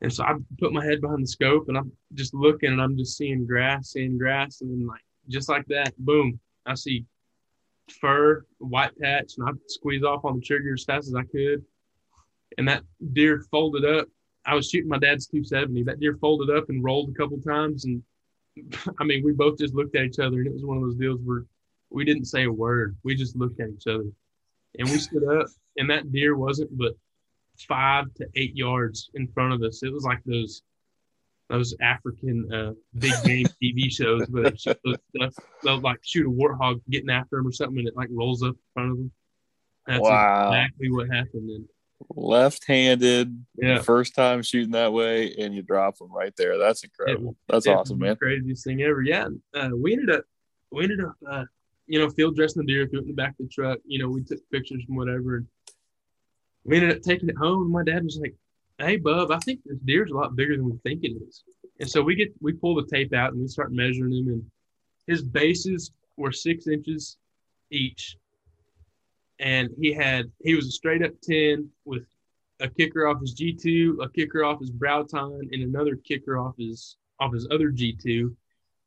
[0.00, 2.96] And so I put my head behind the scope and I'm just looking and I'm
[2.96, 4.60] just seeing grass, seeing grass.
[4.60, 7.04] And then like, just like that, boom, I see
[8.00, 11.64] fur, white patch, and I squeeze off on the trigger as fast as I could.
[12.56, 14.08] And that deer folded up.
[14.48, 15.82] I was shooting my dad's 270.
[15.84, 17.84] That deer folded up and rolled a couple times.
[17.84, 18.02] And
[18.98, 20.96] I mean, we both just looked at each other, and it was one of those
[20.96, 21.44] deals where
[21.90, 22.96] we didn't say a word.
[23.04, 24.10] We just looked at each other.
[24.78, 26.94] And we stood up, and that deer wasn't but
[27.58, 29.82] five to eight yards in front of us.
[29.82, 30.62] It was like those
[31.50, 34.80] those African uh, big game TV shows, but it's just
[35.16, 35.34] stuff.
[35.62, 38.54] They'll like shoot a warthog getting after him or something, and it like rolls up
[38.54, 39.12] in front of them.
[39.86, 40.48] That's wow.
[40.48, 41.50] exactly what happened.
[41.50, 41.68] And
[42.10, 43.80] left-handed, yeah.
[43.80, 46.58] first time shooting that way, and you drop them right there.
[46.58, 47.30] That's incredible.
[47.30, 48.16] It, That's it awesome, man.
[48.16, 49.02] Craziest thing ever.
[49.02, 50.24] Yeah, uh, we ended up,
[50.70, 51.44] we ended up, uh,
[51.86, 53.78] you know, field dressing the deer, threw it in the back of the truck.
[53.84, 55.36] You know, we took pictures and whatever.
[55.36, 55.46] And
[56.64, 57.70] we ended up taking it home.
[57.70, 58.34] My dad was like,
[58.78, 61.42] "Hey, Bub, I think this deer's a lot bigger than we think it is."
[61.80, 64.50] And so we get we pull the tape out and we start measuring him, and
[65.06, 67.16] his bases were six inches
[67.70, 68.16] each
[69.40, 72.04] and he had he was a straight up ten with
[72.60, 76.38] a kicker off his G two, a kicker off his brow tine, and another kicker
[76.38, 78.36] off his off his other G two.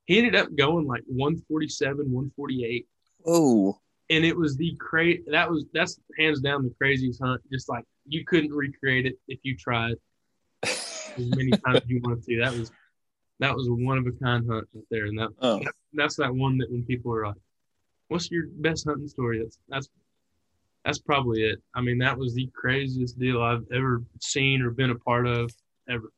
[0.06, 2.88] He ended up going like 147, 148.
[3.26, 3.80] Oh.
[4.10, 7.42] And it was the crazy that was that's hands down the craziest hunt.
[7.52, 9.96] Just like you couldn't recreate it if you tried
[10.64, 12.40] as many times as you wanted to.
[12.40, 12.72] That was
[13.40, 15.06] that was a one of a kind hunt right there.
[15.06, 15.60] And that, oh.
[15.60, 17.36] that that's that one that when people are like,
[18.10, 19.40] What's your best hunting story?
[19.40, 19.90] That's that's
[20.86, 21.62] that's probably it.
[21.76, 25.54] I mean, that was the craziest deal I've ever seen or been a part of
[25.90, 26.12] ever.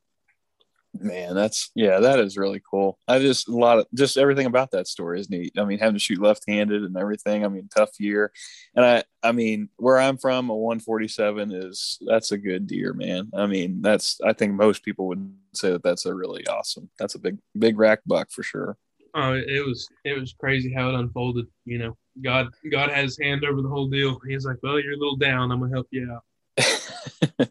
[1.00, 3.00] Man, that's yeah, that is really cool.
[3.08, 5.54] I just a lot of just everything about that story is neat.
[5.58, 7.44] I mean, having to shoot left-handed and everything.
[7.44, 8.32] I mean, tough year,
[8.76, 13.32] and I I mean, where I'm from, a 147 is that's a good deer, man.
[13.36, 16.92] I mean, that's I think most people would say that that's a really awesome.
[17.00, 18.78] That's a big big rack buck for sure.
[19.16, 21.48] Oh, it was it was crazy how it unfolded.
[21.66, 24.20] You know, God God had his hand over the whole deal.
[24.28, 25.52] He's like, "Well, you're a little down.
[25.52, 26.24] I'm gonna help you out."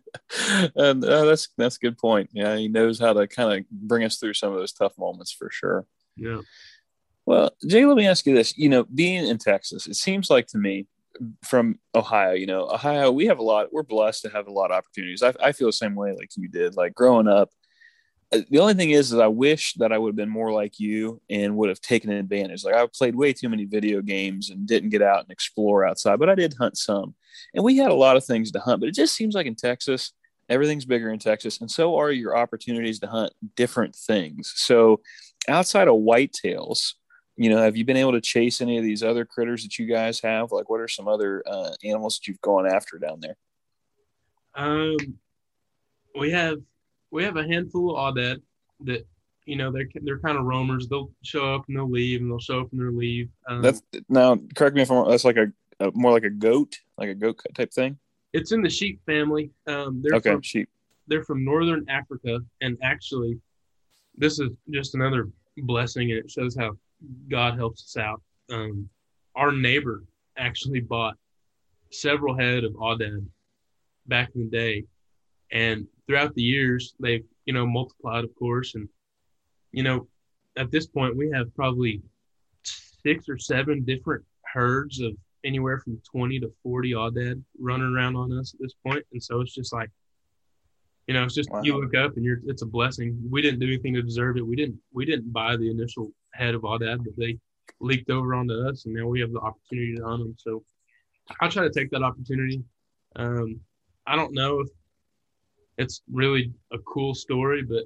[0.77, 2.31] and uh, that's that's a good point.
[2.33, 5.33] Yeah, he knows how to kind of bring us through some of those tough moments
[5.33, 5.87] for sure.
[6.17, 6.41] Yeah.
[7.27, 8.57] Well, Jay, let me ask you this.
[8.57, 10.87] You know, being in Texas, it seems like to me
[11.45, 14.71] from Ohio, you know, Ohio, we have a lot, we're blessed to have a lot
[14.71, 15.23] of opportunities.
[15.23, 16.77] I, I feel the same way like you did.
[16.77, 17.51] Like growing up,
[18.33, 21.21] the only thing is, is I wish that I would have been more like you
[21.29, 22.65] and would have taken advantage.
[22.65, 26.19] Like I played way too many video games and didn't get out and explore outside,
[26.19, 27.15] but I did hunt some.
[27.55, 29.55] And we had a lot of things to hunt, but it just seems like in
[29.55, 30.13] Texas,
[30.49, 34.53] everything's bigger in Texas, and so are your opportunities to hunt different things.
[34.57, 35.01] So
[35.49, 36.95] outside of whitetails,
[37.37, 39.87] you know, have you been able to chase any of these other critters that you
[39.87, 40.53] guys have?
[40.53, 43.37] Like, what are some other uh, animals that you've gone after down there?
[44.55, 44.97] Um,
[46.19, 46.59] we have
[47.13, 48.41] we have a handful of aoudad
[48.81, 49.07] that
[49.45, 50.89] you know they're they're kind of roamers.
[50.89, 53.29] They'll show up and they'll leave, and they'll show up and they'll leave.
[53.47, 55.11] Um, that's now correct me if I'm wrong.
[55.11, 57.99] That's like a, a, more like a goat, like a goat type thing.
[58.33, 59.51] It's in the sheep family.
[59.67, 60.69] Um, they're okay, from, sheep.
[61.07, 63.39] They're from northern Africa, and actually,
[64.17, 66.73] this is just another blessing, and it shows how
[67.29, 68.23] God helps us out.
[68.51, 68.89] Um,
[69.37, 70.05] our neighbor
[70.39, 71.15] actually bought
[71.91, 73.27] several head of aoudad
[74.07, 74.85] back in the day,
[75.51, 78.75] and throughout the years, they've, you know, multiplied, of course.
[78.75, 78.89] And,
[79.73, 80.09] you know,
[80.57, 82.03] at this point, we have probably
[82.65, 88.33] six or seven different herds of anywhere from 20 to 40 aoudad running around on
[88.39, 88.75] us at this.
[89.13, 89.91] And so it's just like,
[91.07, 91.63] you know, it's just wow.
[91.63, 93.19] you look up and you're it's a blessing.
[93.29, 94.47] We didn't do anything to deserve it.
[94.47, 97.39] We didn't we didn't buy the initial head of aoudad, but they
[97.81, 100.35] leaked over onto us, and now we have the opportunity to hunt them.
[100.39, 100.63] So
[101.41, 102.63] I try to take that opportunity.
[103.17, 103.61] Um,
[104.07, 104.69] I don't know if
[105.79, 107.63] it's really a cool story.
[107.63, 107.85] But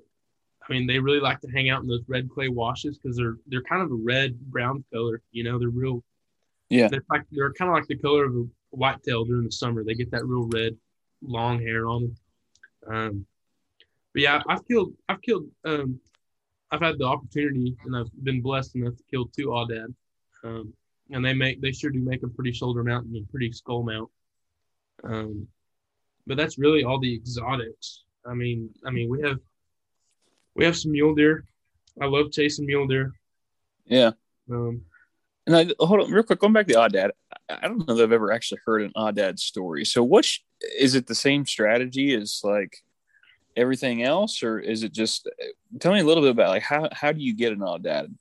[0.68, 3.36] I mean, they really like to hang out in those red clay washes because they're
[3.46, 5.22] they're kind of a red brown color.
[5.32, 6.02] You know, they're real.
[6.68, 6.88] Yeah.
[6.88, 9.84] They're like they're kind of like the color of a whitetail during the summer.
[9.84, 10.76] They get that real red,
[11.22, 12.16] long hair on them.
[12.88, 13.26] Um,
[14.12, 16.00] but yeah, I've killed I've killed um,
[16.70, 19.94] I've had the opportunity and I've been blessed enough to kill two aoudad.
[20.42, 20.72] Um,
[21.10, 23.82] and they make they sure do make a pretty shoulder mount and a pretty skull
[23.82, 24.10] mount.
[25.04, 25.46] Um,
[26.26, 28.04] but that's really all the exotics.
[28.26, 29.38] I mean, I mean, we have
[30.54, 31.44] we have some mule deer.
[32.00, 33.12] I love chasing mule deer.
[33.86, 34.12] Yeah.
[34.50, 34.82] Um,
[35.46, 36.40] and I hold on real quick.
[36.40, 37.12] Going back to dad.
[37.48, 39.84] I don't know that I've ever actually heard an aoudad story.
[39.84, 40.28] So, what
[40.78, 41.06] is it?
[41.06, 42.82] The same strategy as like
[43.56, 45.28] everything else, or is it just?
[45.78, 48.12] Tell me a little bit about like how how do you get an aoudad?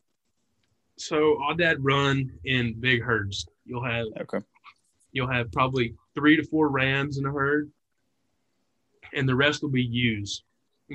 [0.98, 3.48] So aoudad run in big herds.
[3.66, 4.46] You'll have okay.
[5.12, 7.72] You'll have probably three to four rams in a herd,
[9.16, 10.44] and the rest will be ewes,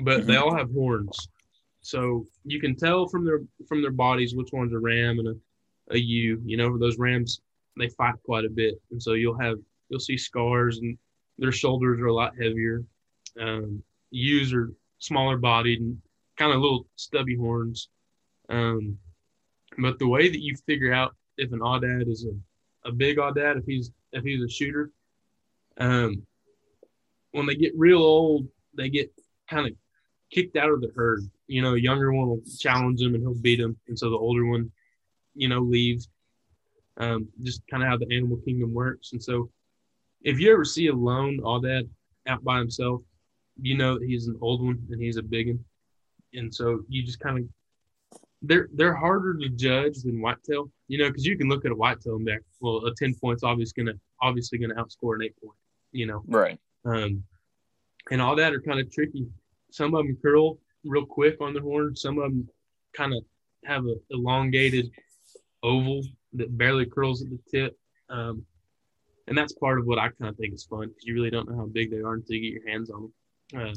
[0.03, 0.27] but mm-hmm.
[0.27, 1.27] they all have horns.
[1.81, 5.35] So you can tell from their from their bodies which one's a ram and a,
[5.95, 6.41] a ewe.
[6.45, 7.41] You know, those rams
[7.77, 9.57] they fight quite a bit, and so you'll have
[9.89, 10.97] you'll see scars and
[11.37, 12.83] their shoulders are a lot heavier.
[13.39, 13.81] Um,
[14.11, 15.97] ewes are smaller bodied and
[16.37, 17.89] kind of little stubby horns.
[18.49, 18.97] Um,
[19.77, 23.57] but the way that you figure out if an aoudad is a, a big aoudad,
[23.57, 24.91] if he's if he's a shooter,
[25.77, 26.21] um,
[27.31, 29.11] when they get real old, they get
[29.49, 29.73] kind of
[30.31, 31.23] kicked out of the herd.
[31.47, 34.17] you know, a younger one will challenge him and he'll beat him, and so the
[34.17, 34.71] older one,
[35.35, 36.07] you know, leaves.
[36.97, 39.49] Um, just kind of how the animal kingdom works, and so
[40.21, 41.87] if you ever see a lone aoudad
[42.27, 43.01] out by himself,
[43.61, 45.63] you know that he's an old one and he's a big one,
[46.33, 47.45] and so you just kind of
[48.41, 51.75] they're they're harder to judge than whitetail, you know, because you can look at a
[51.75, 55.35] whitetail and be like, well, a ten points obviously gonna obviously gonna outscore an eight
[55.41, 55.57] point,
[55.91, 56.59] you know, right?
[56.85, 57.23] Um,
[58.09, 59.27] and aoudad are kind of tricky.
[59.71, 61.95] Some of them curl real quick on the horn.
[61.95, 62.49] Some of them
[62.93, 63.23] kind of
[63.65, 64.91] have a elongated
[65.63, 67.77] oval that barely curls at the tip.
[68.09, 68.45] Um,
[69.27, 71.49] and that's part of what I kind of think is fun because you really don't
[71.49, 73.11] know how big they are until you get your hands on
[73.53, 73.61] them.
[73.61, 73.73] Uh,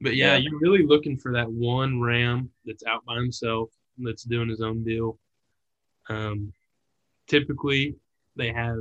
[0.00, 4.22] but yeah, yeah, you're really looking for that one ram that's out by himself that's
[4.22, 5.18] doing his own deal.
[6.08, 6.52] Um,
[7.26, 7.96] typically,
[8.36, 8.78] they have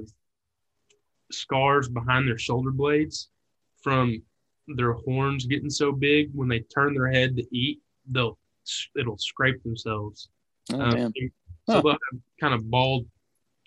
[1.32, 3.30] scars behind their shoulder blades
[3.82, 4.22] from
[4.68, 8.38] their horns getting so big when they turn their head to eat, they'll
[8.98, 10.30] it'll scrape themselves.
[10.72, 11.14] Oh, um.
[11.68, 11.82] So huh.
[11.82, 13.06] they'll have kind of bald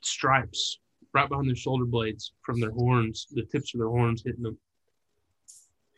[0.03, 0.79] stripes
[1.15, 4.59] right behind their shoulder blades from their horns, the tips of their horns hitting them.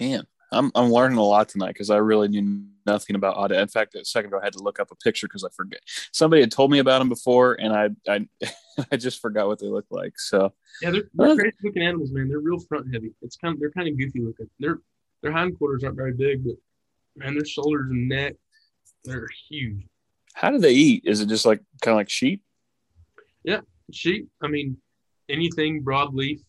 [0.00, 3.62] Man, I'm I'm learning a lot tonight because I really knew nothing about Aoudad.
[3.62, 5.80] In fact, a second ago I had to look up a picture because I forget.
[6.12, 8.26] Somebody had told me about them before, and I I
[8.92, 10.18] I just forgot what they look like.
[10.18, 12.28] So yeah, they're, they're crazy looking animals, man.
[12.28, 13.12] They're real front heavy.
[13.22, 14.48] It's kind of they're kind of goofy looking.
[14.58, 14.80] Their
[15.22, 16.56] their hindquarters aren't very big, but
[17.16, 18.34] man, their shoulders and neck
[19.04, 19.86] they're huge.
[20.34, 21.02] How do they eat?
[21.04, 22.42] Is it just like kind of like sheep?
[23.44, 23.60] Yeah,
[23.92, 24.28] sheep.
[24.42, 24.78] I mean,
[25.28, 26.40] anything broadleaf,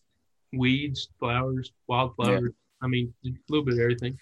[0.52, 2.42] weeds, flowers, wildflowers.
[2.42, 2.65] Yeah.
[2.82, 4.18] I mean, a little bit of everything.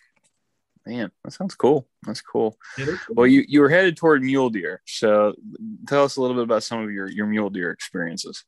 [0.86, 1.88] Man, that sounds cool.
[2.02, 2.58] That's cool.
[2.76, 3.16] Yeah, cool.
[3.16, 4.82] Well, you, you were headed toward mule deer.
[4.86, 5.34] So
[5.88, 8.44] tell us a little bit about some of your, your mule deer experiences.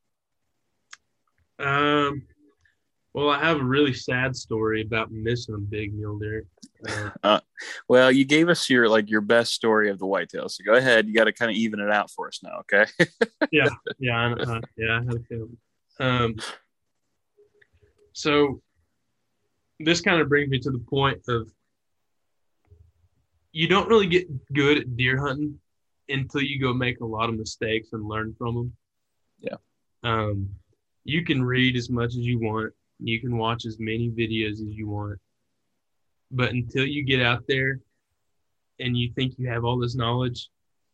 [1.59, 2.27] Um,
[3.15, 6.45] well, I have a really sad story about missing a big mule deer.
[6.87, 7.41] Uh, uh,
[7.89, 11.09] well, you gave us your like your best story of the whitetail, so go ahead.
[11.09, 12.85] You got to kind of even it out for us now, okay?
[13.51, 15.01] yeah, yeah, uh, yeah.
[15.01, 15.57] I had a feeling.
[15.99, 16.37] Um,
[18.13, 18.61] so
[19.81, 21.51] this kind of brings me to the point of
[23.53, 25.59] you don't really get good at deer hunting
[26.09, 28.73] until you go make a lot of mistakes and learn from them.
[29.41, 29.57] Yeah.
[30.03, 30.51] Um,
[31.05, 32.73] you can read as much as you want.
[32.99, 35.19] You can watch as many videos as you want.
[36.31, 37.81] But until you get out there
[38.81, 40.49] and you think you have all this knowledge,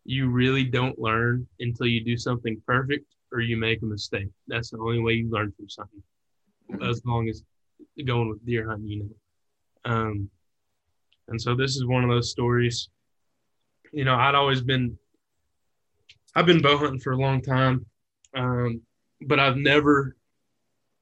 [0.04, 4.28] you really don't learn until you do something perfect or you make a mistake.
[4.46, 6.02] That's the only way you learn from something.
[6.82, 7.42] As long as
[8.06, 9.92] going with deer hunting, you know.
[9.92, 10.30] Um,
[11.28, 12.88] and so this is one of those stories.
[13.92, 14.98] You know, I'd always been,
[16.34, 17.86] I've been bow hunting for a long time,
[18.34, 18.80] um,
[19.20, 20.16] but I've never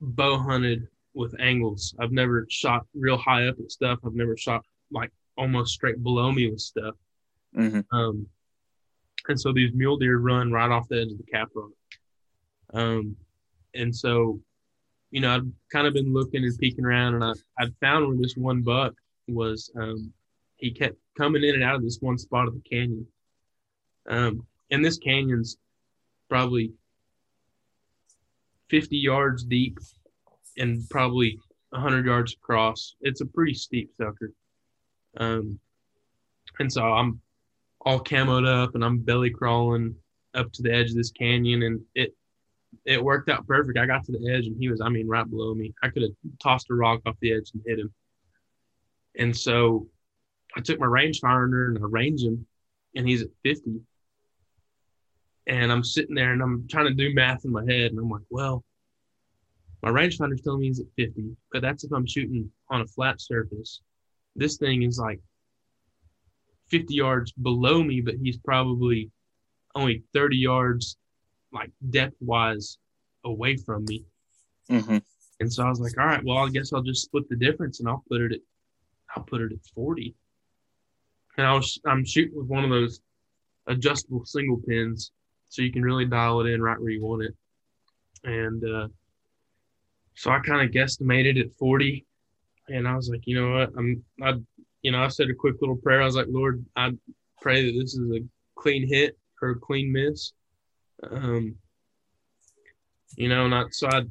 [0.01, 1.95] bow hunted with angles.
[2.01, 3.99] I've never shot real high up at stuff.
[4.05, 6.95] I've never shot like almost straight below me with stuff.
[7.57, 7.97] Mm-hmm.
[7.97, 8.27] Um,
[9.29, 11.71] and so these mule deer run right off the edge of the cap rock.
[12.73, 13.17] Um,
[13.75, 14.41] and so,
[15.11, 18.17] you know, I've kind of been looking and peeking around, and I I found where
[18.17, 18.95] this one buck
[19.29, 19.71] was.
[19.77, 20.13] Um,
[20.57, 23.07] he kept coming in and out of this one spot of the canyon.
[24.09, 25.57] Um, and this canyon's
[26.29, 26.73] probably
[28.69, 29.79] 50 yards deep
[30.59, 31.39] and probably
[31.71, 32.95] 100 yards across.
[33.01, 34.33] It's a pretty steep sucker.
[35.17, 35.59] Um,
[36.59, 37.21] and so I'm
[37.81, 39.95] all camoed up and I'm belly crawling
[40.35, 42.15] up to the edge of this canyon and it
[42.85, 43.79] it worked out perfect.
[43.79, 45.75] I got to the edge and he was, I mean, right below me.
[45.83, 47.93] I could have tossed a rock off the edge and hit him.
[49.19, 49.89] And so
[50.57, 52.47] I took my rangefinder and I range him
[52.95, 53.81] and he's at 50.
[55.47, 57.91] And I'm sitting there and I'm trying to do math in my head.
[57.91, 58.65] And I'm like, well,
[59.83, 63.21] my rangefinder's telling me he's at 50, but that's if I'm shooting on a flat
[63.21, 63.81] surface.
[64.37, 65.21] This thing is like
[66.69, 69.11] 50 yards below me, but he's probably
[69.75, 70.97] only 30 yards
[71.53, 72.79] like depth wise
[73.25, 74.05] away from me.
[74.71, 74.99] Mm-hmm.
[75.41, 77.81] And so I was like, all right, well, I guess I'll just split the difference
[77.81, 78.41] and I'll put it at,
[79.17, 80.15] I'll put it at 40.
[81.39, 83.01] And I was, I'm shooting with one of those
[83.67, 85.13] adjustable single pins
[85.49, 87.35] so you can really dial it in right where you want it.
[88.25, 88.89] And, uh,
[90.15, 92.05] so I kind of guesstimated at 40
[92.69, 93.71] and I was like, you know what?
[93.77, 94.35] I'm, I,
[94.83, 96.03] you know, I said a quick little prayer.
[96.03, 96.93] I was like, Lord, I
[97.41, 98.21] pray that this is a
[98.55, 100.33] clean hit or a clean miss.
[101.09, 101.57] Um,
[103.17, 104.03] you know, and I, so I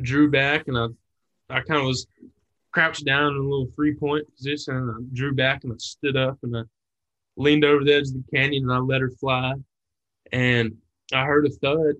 [0.00, 0.86] drew back and I,
[1.50, 2.06] I kind of was
[2.72, 6.16] crouched down in a little three point position and I drew back and I stood
[6.16, 6.62] up and I
[7.36, 9.54] leaned over the edge of the canyon and I let her fly.
[10.32, 10.76] And
[11.12, 11.94] I heard a thud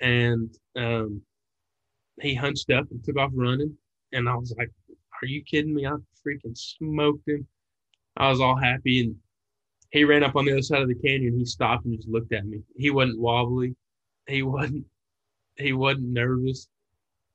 [0.00, 1.22] and um,
[2.20, 3.76] he hunched up and took off running.
[4.12, 4.70] And I was like,
[5.22, 5.86] Are you kidding me?
[5.86, 5.92] I
[6.26, 7.46] freaking smoked him.
[8.16, 9.00] I was all happy.
[9.00, 9.16] And
[9.90, 11.38] he ran up on the other side of the canyon.
[11.38, 12.62] He stopped and just looked at me.
[12.76, 13.74] He wasn't wobbly.
[14.26, 14.84] He wasn't.
[15.56, 16.68] He wasn't nervous.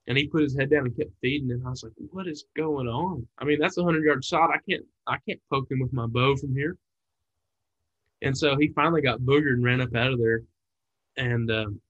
[0.08, 1.52] And he put his head down and kept feeding.
[1.52, 4.52] And I was like, "What is going on?" I mean, that's a hundred yard shot.
[4.52, 4.86] I can't.
[5.08, 6.78] I can't poke him with my bow from here.
[8.22, 10.44] And so he finally got boogered and ran up out of there.
[11.18, 11.82] And um,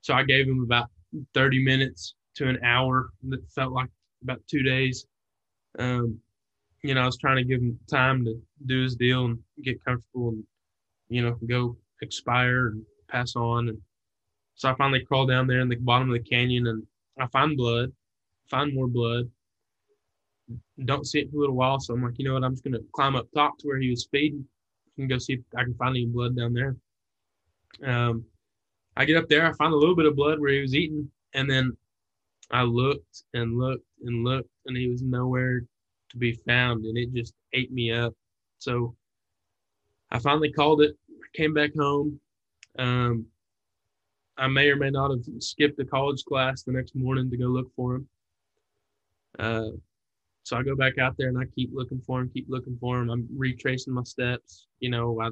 [0.00, 0.88] so I gave him about
[1.34, 3.90] 30 minutes to an hour that felt like
[4.22, 5.06] about two days.
[5.78, 6.18] Um,
[6.82, 9.84] you know, I was trying to give him time to do his deal and get
[9.84, 10.44] comfortable and,
[11.08, 13.68] you know, go expire and pass on.
[13.68, 13.78] And
[14.54, 16.86] so I finally crawl down there in the bottom of the canyon and
[17.18, 17.92] I find blood,
[18.48, 19.28] find more blood.
[20.84, 21.80] Don't see it for a little while.
[21.80, 22.44] So I'm like, you know what?
[22.44, 24.44] I'm just going to climb up top to where he was feeding
[24.96, 26.76] and go see if I can find any blood down there.
[27.84, 28.24] Um,
[28.96, 31.08] I get up there, I find a little bit of blood where he was eating,
[31.34, 31.76] and then
[32.50, 35.62] I looked and looked and looked, and he was nowhere
[36.10, 38.14] to be found, and it just ate me up.
[38.58, 38.94] So
[40.10, 40.96] I finally called it.
[41.34, 42.18] Came back home.
[42.78, 43.26] Um,
[44.36, 47.46] I may or may not have skipped a college class the next morning to go
[47.46, 48.08] look for him.
[49.38, 49.70] Uh,
[50.44, 52.98] so I go back out there and I keep looking for him, keep looking for
[52.98, 53.10] him.
[53.10, 54.66] I'm retracing my steps.
[54.80, 55.28] You know, I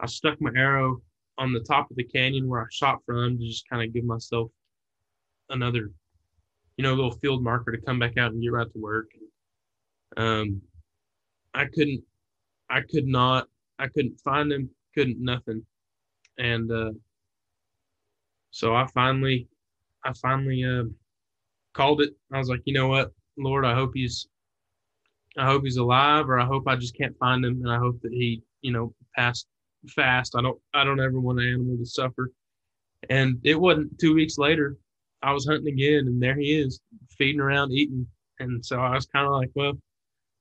[0.00, 1.02] I stuck my arrow
[1.36, 4.04] on the top of the canyon where I shot from to just kind of give
[4.04, 4.50] myself
[5.50, 5.90] another,
[6.76, 9.10] you know, little field marker to come back out and get right to work.
[10.16, 10.60] Um,
[11.54, 12.02] I couldn't,
[12.68, 15.64] I could not, I couldn't find him, couldn't nothing,
[16.38, 16.92] and uh,
[18.50, 19.48] so I finally,
[20.04, 20.84] I finally uh,
[21.74, 22.10] called it.
[22.32, 24.28] I was like, you know what, Lord, I hope he's,
[25.36, 28.00] I hope he's alive, or I hope I just can't find him, and I hope
[28.02, 29.46] that he, you know, passed
[29.88, 30.34] fast.
[30.36, 32.30] I don't I don't ever want an animal to suffer.
[33.08, 34.76] And it wasn't two weeks later,
[35.22, 36.80] I was hunting again, and there he is,
[37.16, 38.06] feeding around, eating.
[38.40, 39.72] And so I was kind of like, well,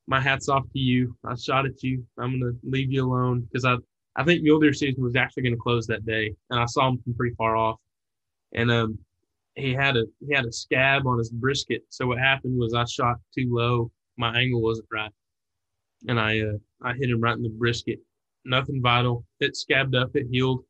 [0.10, 1.16] my hat's off to you.
[1.24, 2.04] I shot at you.
[2.18, 3.76] I'm gonna leave you alone because I
[4.16, 6.90] I think mule deer season was actually going to close that day, and I saw
[6.90, 7.80] him from pretty far off.
[8.54, 8.98] And um,
[9.56, 11.84] he had a he had a scab on his brisket.
[11.90, 13.92] So what happened was I shot too low.
[14.18, 15.12] My angle wasn't right,
[16.08, 18.00] and I uh, I hit him right in the brisket,
[18.46, 19.26] nothing vital.
[19.40, 20.64] It scabbed up, it healed.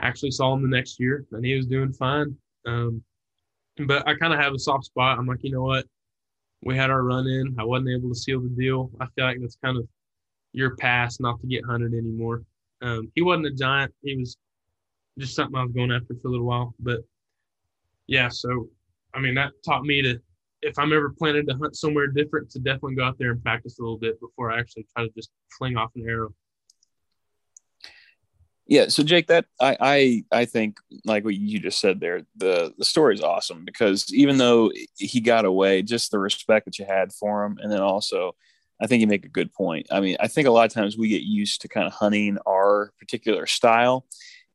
[0.00, 2.36] I Actually saw him the next year, and he was doing fine.
[2.66, 3.02] Um,
[3.86, 5.18] but I kind of have a soft spot.
[5.18, 5.86] I'm like, you know what?
[6.66, 7.54] We had our run in.
[7.60, 8.90] I wasn't able to seal the deal.
[9.00, 9.86] I feel like that's kind of
[10.52, 12.42] your past not to get hunted anymore.
[12.82, 13.94] Um, he wasn't a giant.
[14.02, 14.36] He was
[15.16, 16.74] just something I was going after for a little while.
[16.80, 17.02] But
[18.08, 18.68] yeah, so
[19.14, 20.20] I mean that taught me to
[20.62, 23.78] if I'm ever planning to hunt somewhere different, to definitely go out there and practice
[23.78, 26.34] a little bit before I actually try to just fling off an arrow.
[28.68, 32.74] Yeah, so Jake, that I, I I think like what you just said there, the
[32.76, 36.84] the story is awesome because even though he got away, just the respect that you
[36.84, 38.34] had for him, and then also,
[38.82, 39.86] I think you make a good point.
[39.92, 42.38] I mean, I think a lot of times we get used to kind of hunting
[42.46, 44.04] our particular style,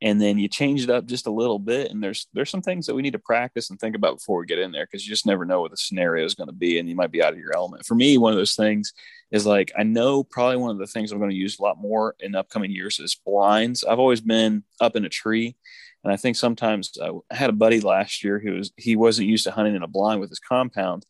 [0.02, 2.86] and then you change it up just a little bit and there's there's some things
[2.86, 5.14] that we need to practice and think about before we get in there because you
[5.14, 7.34] just never know what the scenario is going to be and you might be out
[7.34, 7.86] of your element.
[7.86, 8.94] For me one of those things
[9.32, 11.78] is like i know probably one of the things i'm going to use a lot
[11.78, 13.84] more in upcoming years is blinds.
[13.84, 15.56] I've always been up in a tree
[16.04, 19.28] and i think sometimes uh, i had a buddy last year who was he wasn't
[19.28, 21.06] used to hunting in a blind with his compound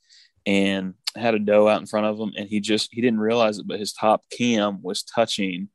[0.45, 3.57] and had a doe out in front of him and he just he didn't realize
[3.57, 5.69] it but his top cam was touching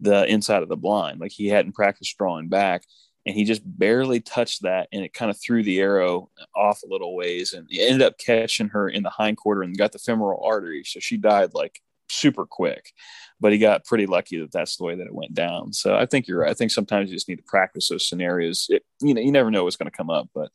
[0.00, 1.20] the inside of the blind.
[1.20, 2.84] Like he hadn't practiced drawing back
[3.26, 6.88] and he just barely touched that and it kind of threw the arrow off a
[6.88, 9.98] little ways and he ended up catching her in the hind quarter and got the
[9.98, 10.82] femoral artery.
[10.84, 12.92] So she died like super quick,
[13.38, 15.72] but he got pretty lucky that that's the way that it went down.
[15.72, 16.50] So I think you're right.
[16.50, 18.66] I think sometimes you just need to practice those scenarios.
[18.68, 20.50] It, you know, you never know what's going to come up, but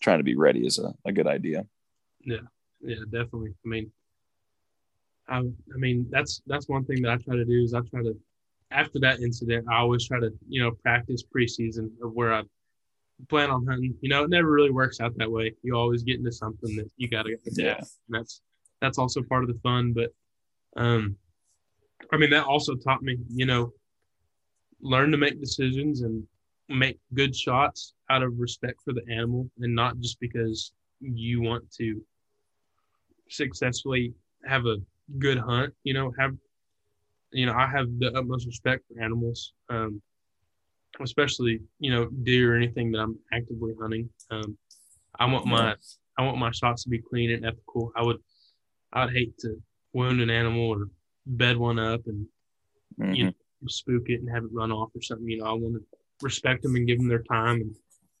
[0.00, 1.66] trying to be ready is a, a good idea.
[2.24, 2.38] Yeah.
[2.82, 3.54] Yeah, definitely.
[3.64, 3.92] I mean,
[5.28, 8.02] I, I mean, that's, that's one thing that I try to do is I try
[8.02, 8.16] to
[8.70, 12.42] after that incident, I always try to, you know, practice preseason of where I
[13.28, 13.94] plan on hunting.
[14.00, 15.54] You know, it never really works out that way.
[15.62, 17.40] You always get into something that you got to get.
[17.52, 17.80] Yeah.
[18.08, 18.40] That's
[18.80, 19.92] that's also part of the fun.
[19.92, 20.12] But,
[20.76, 21.16] um,
[22.12, 23.72] I mean, that also taught me, you know,
[24.80, 26.26] learn to make decisions and
[26.68, 31.70] make good shots out of respect for the animal, and not just because you want
[31.72, 32.02] to
[33.28, 34.12] successfully
[34.44, 34.76] have a
[35.18, 35.72] good hunt.
[35.84, 36.34] You know, have
[37.32, 40.00] you know, I have the utmost respect for animals, um,
[41.00, 44.08] especially you know deer or anything that I'm actively hunting.
[44.30, 44.56] Um,
[45.18, 45.74] I want my
[46.18, 47.92] I want my shots to be clean and ethical.
[47.96, 48.18] I would
[48.92, 49.60] I'd hate to
[49.92, 50.88] wound an animal or
[51.26, 52.26] bed one up and
[53.00, 53.14] mm-hmm.
[53.14, 53.32] you know
[53.68, 55.28] spook it and have it run off or something.
[55.28, 55.82] You know, I want to
[56.22, 57.76] respect them and give them their time and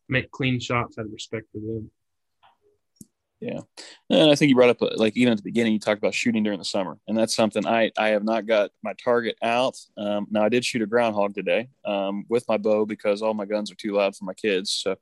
[0.08, 1.90] make clean shots out of respect for them.
[3.40, 3.60] Yeah,
[4.08, 6.42] and I think you brought up like even at the beginning, you talked about shooting
[6.42, 9.76] during the summer, and that's something I I have not got my target out.
[9.98, 13.44] Um, now I did shoot a groundhog today um, with my bow because all my
[13.44, 14.96] guns are too loud for my kids, so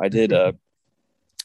[0.00, 0.32] I did.
[0.32, 0.52] Uh,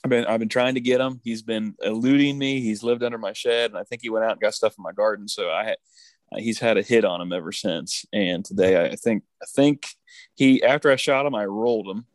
[0.04, 1.20] I've been I've been trying to get him.
[1.26, 2.62] He's been eluding me.
[2.62, 4.84] He's lived under my shed, and I think he went out and got stuff in
[4.84, 5.28] my garden.
[5.28, 5.78] So I had
[6.38, 8.06] he's had a hit on him ever since.
[8.14, 9.88] And today I think I think
[10.36, 12.06] he after I shot him, I rolled him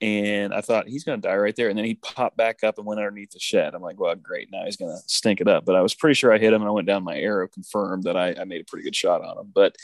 [0.00, 1.68] and I thought he's going to die right there.
[1.68, 3.74] And then he popped back up and went underneath the shed.
[3.74, 4.50] I'm like, well, great.
[4.52, 5.64] Now he's going to stink it up.
[5.64, 8.04] But I was pretty sure I hit him and I went down my arrow, confirmed
[8.04, 9.50] that I, I made a pretty good shot on him.
[9.54, 9.76] But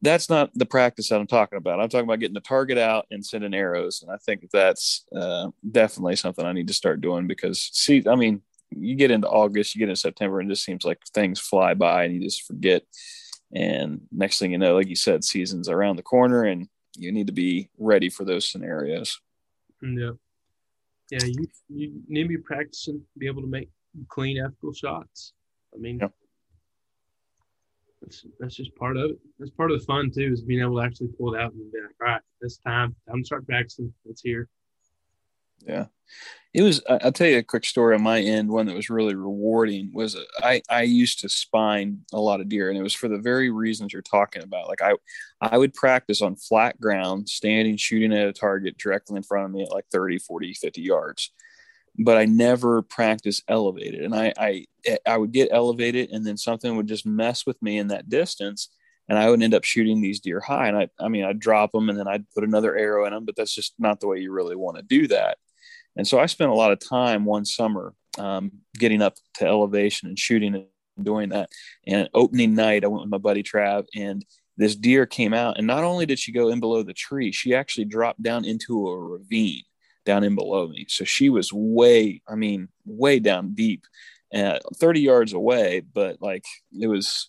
[0.00, 1.80] that's not the practice that I'm talking about.
[1.80, 4.02] I'm talking about getting the target out and sending arrows.
[4.02, 8.14] And I think that's uh, definitely something I need to start doing because, see, I
[8.14, 11.38] mean, you get into August, you get into September, and it just seems like things
[11.38, 12.82] fly by and you just forget.
[13.54, 17.28] And next thing you know, like you said, season's around the corner and you need
[17.28, 19.20] to be ready for those scenarios.
[19.84, 20.10] Yeah.
[21.10, 23.68] Yeah, you you need to be practicing, be able to make
[24.08, 25.34] clean, ethical shots.
[25.74, 26.08] I mean, yeah.
[28.00, 29.18] that's that's just part of it.
[29.38, 31.70] That's part of the fun too, is being able to actually pull it out and
[31.70, 33.92] be like, all right, this time, I'm gonna start practicing.
[34.06, 34.48] It's here.
[35.60, 35.86] Yeah,
[36.54, 36.82] it was.
[36.88, 38.50] I'll tell you a quick story on my end.
[38.50, 42.48] One that was really rewarding was uh, I I used to spine a lot of
[42.48, 44.68] deer, and it was for the very reasons you're talking about.
[44.68, 44.94] Like I
[45.40, 49.52] I would practice on flat ground, standing, shooting at a target directly in front of
[49.52, 51.32] me at like 30, 40, 50 yards.
[51.98, 54.66] But I never practiced elevated, and I I
[55.06, 58.68] I would get elevated, and then something would just mess with me in that distance
[59.08, 60.68] and I would end up shooting these deer high.
[60.68, 63.24] And I, I mean, I'd drop them and then I'd put another arrow in them,
[63.24, 65.38] but that's just not the way you really want to do that.
[65.96, 70.08] And so I spent a lot of time one summer um, getting up to elevation
[70.08, 70.66] and shooting and
[71.04, 71.50] doing that.
[71.86, 74.24] And opening night, I went with my buddy Trav, and
[74.56, 75.58] this deer came out.
[75.58, 78.88] And not only did she go in below the tree, she actually dropped down into
[78.88, 79.62] a ravine
[80.04, 80.86] down in below me.
[80.88, 83.84] So she was way, I mean, way down deep.
[84.34, 86.44] Uh, 30 yards away, but like
[86.76, 87.28] it was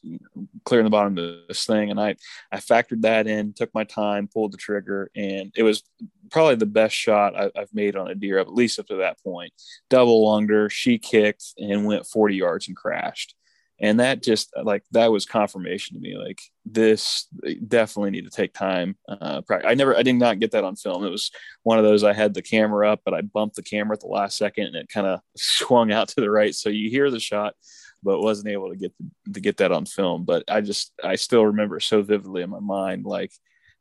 [0.63, 1.91] clearing the bottom of this thing.
[1.91, 2.15] And I,
[2.51, 5.83] I factored that in, took my time, pulled the trigger, and it was
[6.31, 9.21] probably the best shot I, have made on a deer, at least up to that
[9.21, 9.53] point.
[9.87, 13.35] Double lunged she kicked and went 40 yards and crashed.
[13.79, 16.17] And that just like that was confirmation to me.
[16.17, 17.27] Like this
[17.67, 18.97] definitely need to take time.
[19.07, 21.03] Uh, I never, I did not get that on film.
[21.03, 21.29] It was
[21.63, 24.07] one of those I had the camera up, but I bumped the camera at the
[24.07, 26.55] last second and it kind of swung out to the right.
[26.55, 27.55] So you hear the shot,
[28.01, 28.93] but wasn't able to get
[29.33, 30.23] to get that on film.
[30.23, 33.33] But I just, I still remember so vividly in my mind, like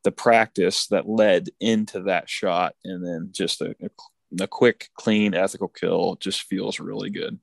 [0.02, 5.34] the practice that led into that shot and then just a, a, a quick clean
[5.34, 7.38] ethical kill just feels really good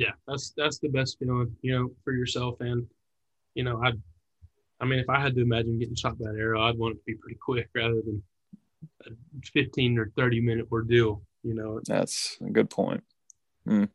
[0.00, 2.86] yeah that's that's the best feeling you know for yourself and
[3.54, 3.92] you know i
[4.80, 6.98] i mean if i had to imagine getting shot by an arrow i'd want it
[6.98, 8.22] to be pretty quick rather than
[9.06, 9.10] a
[9.52, 13.04] 15 or 30 minute ordeal you know that's a good point
[13.68, 13.88] mm.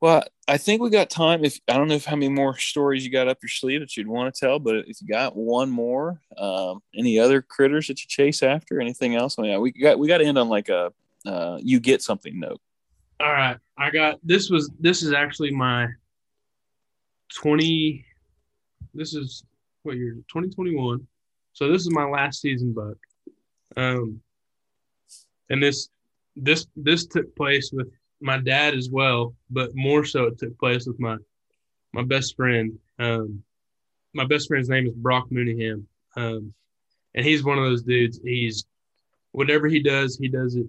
[0.00, 1.46] Well, I think we got time.
[1.46, 3.96] If I don't know if how many more stories you got up your sleeve that
[3.96, 8.02] you'd want to tell, but if you got one more, um, any other critters that
[8.02, 9.38] you chase after, anything else?
[9.38, 10.92] I mean, we got we got to end on like a
[11.24, 12.60] uh, you get something note.
[13.20, 14.50] All right, I got this.
[14.50, 15.86] Was this is actually my
[17.32, 18.04] twenty?
[18.92, 19.44] This is
[19.82, 20.16] what year?
[20.28, 21.06] Twenty twenty one.
[21.52, 22.96] So this is my last season buck.
[23.76, 24.20] Um,
[25.48, 25.90] and this
[26.34, 27.88] this this took place with
[28.20, 31.16] my dad as well, but more so it took place with my
[31.92, 32.76] my best friend.
[32.98, 33.44] Um,
[34.12, 35.84] my best friend's name is Brock Mooneyham,
[36.16, 36.52] um,
[37.14, 38.18] and he's one of those dudes.
[38.24, 38.64] He's
[39.30, 40.66] whatever he does, he does it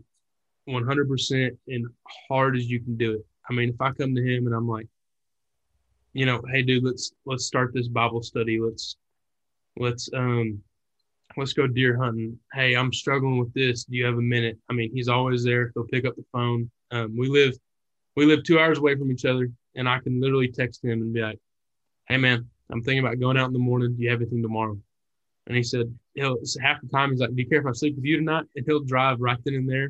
[0.67, 1.85] 100% and
[2.27, 3.25] hard as you can do it.
[3.49, 4.87] I mean, if I come to him and I'm like,
[6.13, 8.59] you know, hey, dude, let's let's start this Bible study.
[8.59, 8.95] Let's
[9.77, 10.61] let's um
[11.37, 12.39] let's go deer hunting.
[12.53, 13.83] Hey, I'm struggling with this.
[13.83, 14.57] Do you have a minute?
[14.69, 15.71] I mean, he's always there.
[15.73, 16.71] He'll pick up the phone.
[16.91, 17.57] Um, we live
[18.15, 21.13] we live two hours away from each other, and I can literally text him and
[21.13, 21.39] be like,
[22.07, 23.95] "Hey man, I'm thinking about going out in the morning.
[23.95, 24.79] Do you have anything tomorrow?"
[25.47, 28.17] And he said, "He'll half the time he's like, be careful, I sleep with you
[28.17, 29.89] tonight," and he'll drive right then and there,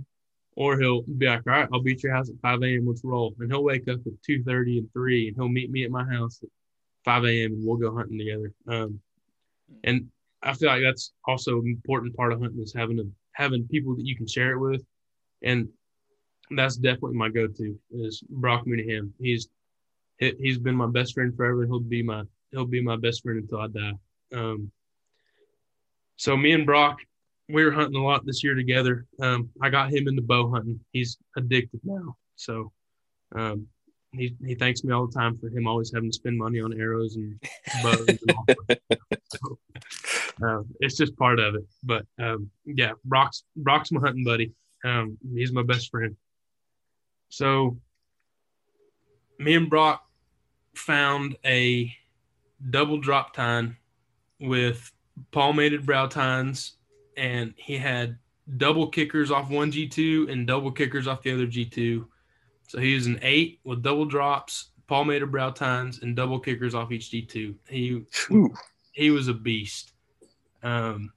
[0.55, 2.87] or he'll be like, "All right, I'll be at your house at 5 a.m.
[2.87, 5.91] Let's roll," and he'll wake up at 2:30 and 3, and he'll meet me at
[5.91, 6.49] my house at
[7.03, 7.53] 5 a.m.
[7.53, 8.53] and we'll go hunting together.
[8.67, 8.99] Um,
[9.83, 10.09] and
[10.41, 13.03] I feel like that's also an important part of hunting is having a,
[13.33, 14.83] having people that you can share it with,
[15.41, 15.69] and
[16.51, 19.11] that's definitely my go-to is Brock Mooneyham.
[19.19, 19.49] He's
[20.19, 23.39] he's been my best friend forever, and he'll be my he'll be my best friend
[23.39, 23.93] until I die.
[24.33, 24.71] Um,
[26.17, 26.99] so me and Brock,
[27.49, 29.05] we were hunting a lot this year together.
[29.21, 30.79] Um, I got him into bow hunting.
[30.91, 32.71] He's addicted now, so
[33.35, 33.67] um,
[34.11, 36.79] he he thanks me all the time for him always having to spend money on
[36.79, 37.39] arrows and
[37.83, 38.07] bows.
[38.07, 38.45] and all
[39.25, 39.59] so,
[40.43, 41.65] uh, it's just part of it.
[41.83, 44.53] But um, yeah, Brock's Brock's my hunting buddy.
[44.83, 46.15] Um, he's my best friend.
[47.29, 47.77] So
[49.39, 50.07] me and Brock
[50.75, 51.93] found a
[52.69, 53.77] double drop tine
[54.39, 54.91] with
[55.31, 56.74] palmated brow tines,
[57.17, 58.17] and he had
[58.57, 62.05] double kickers off one G2 and double kickers off the other G2.
[62.67, 66.91] So he was an eight with double drops, palmated brow tines, and double kickers off
[66.91, 67.55] each G2.
[67.69, 68.53] He Ooh.
[68.91, 69.93] he was a beast.
[70.63, 71.11] Um,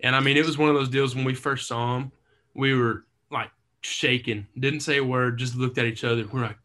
[0.00, 2.12] and I mean, it was one of those deals when we first saw him,
[2.54, 3.50] we were like
[3.82, 6.26] shaking, didn't say a word, just looked at each other.
[6.32, 6.58] We're like,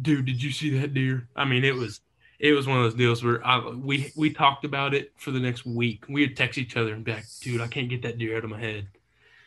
[0.00, 1.28] dude, did you see that deer?
[1.34, 2.00] I mean, it was
[2.38, 5.40] it was one of those deals where I, we we talked about it for the
[5.40, 6.04] next week.
[6.08, 8.44] We would text each other and be like, dude, I can't get that deer out
[8.44, 8.88] of my head.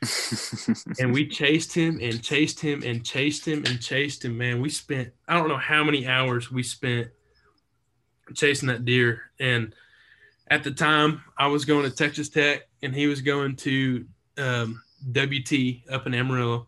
[0.99, 4.37] and we chased him and chased him and chased him and chased him.
[4.37, 7.07] Man, we spent I don't know how many hours we spent
[8.33, 9.21] chasing that deer.
[9.39, 9.73] And
[10.49, 14.05] at the time, I was going to Texas Tech, and he was going to
[14.37, 16.67] um, WT up in Amarillo,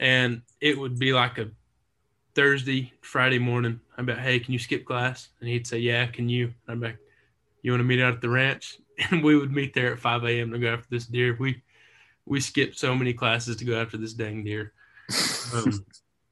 [0.00, 1.50] and it would be like a
[2.34, 3.80] Thursday, Friday morning.
[3.96, 5.28] I'm like, hey, can you skip class?
[5.40, 6.46] And he'd say, yeah, can you?
[6.46, 6.98] And I'm like,
[7.62, 8.78] you want to meet out at the ranch?
[9.10, 10.52] And we would meet there at 5 a.m.
[10.52, 11.36] to go after this deer.
[11.40, 11.60] We
[12.26, 14.72] we skipped so many classes to go after this dang deer.
[15.52, 15.84] Um,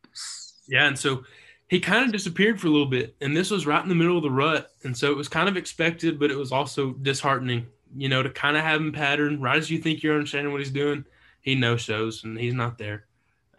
[0.69, 1.25] yeah, and so
[1.69, 4.17] he kind of disappeared for a little bit, and this was right in the middle
[4.17, 7.67] of the rut, and so it was kind of expected, but it was also disheartening,
[7.97, 10.61] you know, to kind of have him pattern right as you think you're understanding what
[10.61, 11.05] he's doing,
[11.41, 13.07] he no shows and he's not there.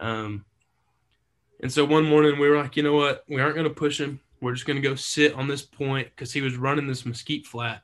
[0.00, 0.44] Um,
[1.64, 3.24] and so one morning we were like, you know what?
[3.26, 4.20] We aren't going to push him.
[4.42, 7.46] We're just going to go sit on this point because he was running this mesquite
[7.46, 7.80] flat.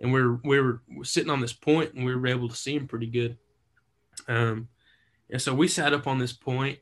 [0.00, 2.74] And we were, we were sitting on this point and we were able to see
[2.74, 3.36] him pretty good.
[4.28, 4.66] Um,
[5.28, 6.78] and so we sat up on this point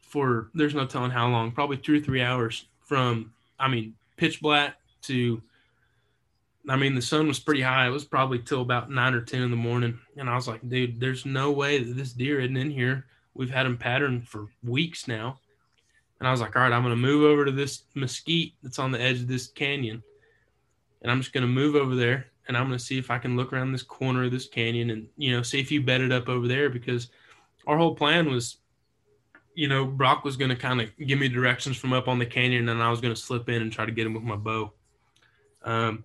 [0.00, 4.40] for, there's no telling how long, probably two or three hours from, I mean, pitch
[4.40, 5.42] black to,
[6.68, 7.88] I mean, the sun was pretty high.
[7.88, 9.98] It was probably till about nine or 10 in the morning.
[10.16, 13.06] And I was like, dude, there's no way that this deer isn't in here.
[13.34, 15.40] We've had him pattern for weeks now
[16.24, 18.78] and I was like, all right, I'm going to move over to this mesquite that's
[18.78, 20.02] on the edge of this canyon.
[21.02, 23.18] And I'm just going to move over there and I'm going to see if I
[23.18, 26.12] can look around this corner of this canyon and, you know, see if you bedded
[26.12, 27.10] up over there because
[27.66, 28.56] our whole plan was,
[29.54, 32.24] you know, Brock was going to kind of give me directions from up on the
[32.24, 34.36] canyon and I was going to slip in and try to get him with my
[34.36, 34.72] bow.
[35.62, 36.04] Um,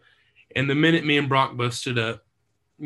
[0.54, 2.26] and the minute me and Brock busted up,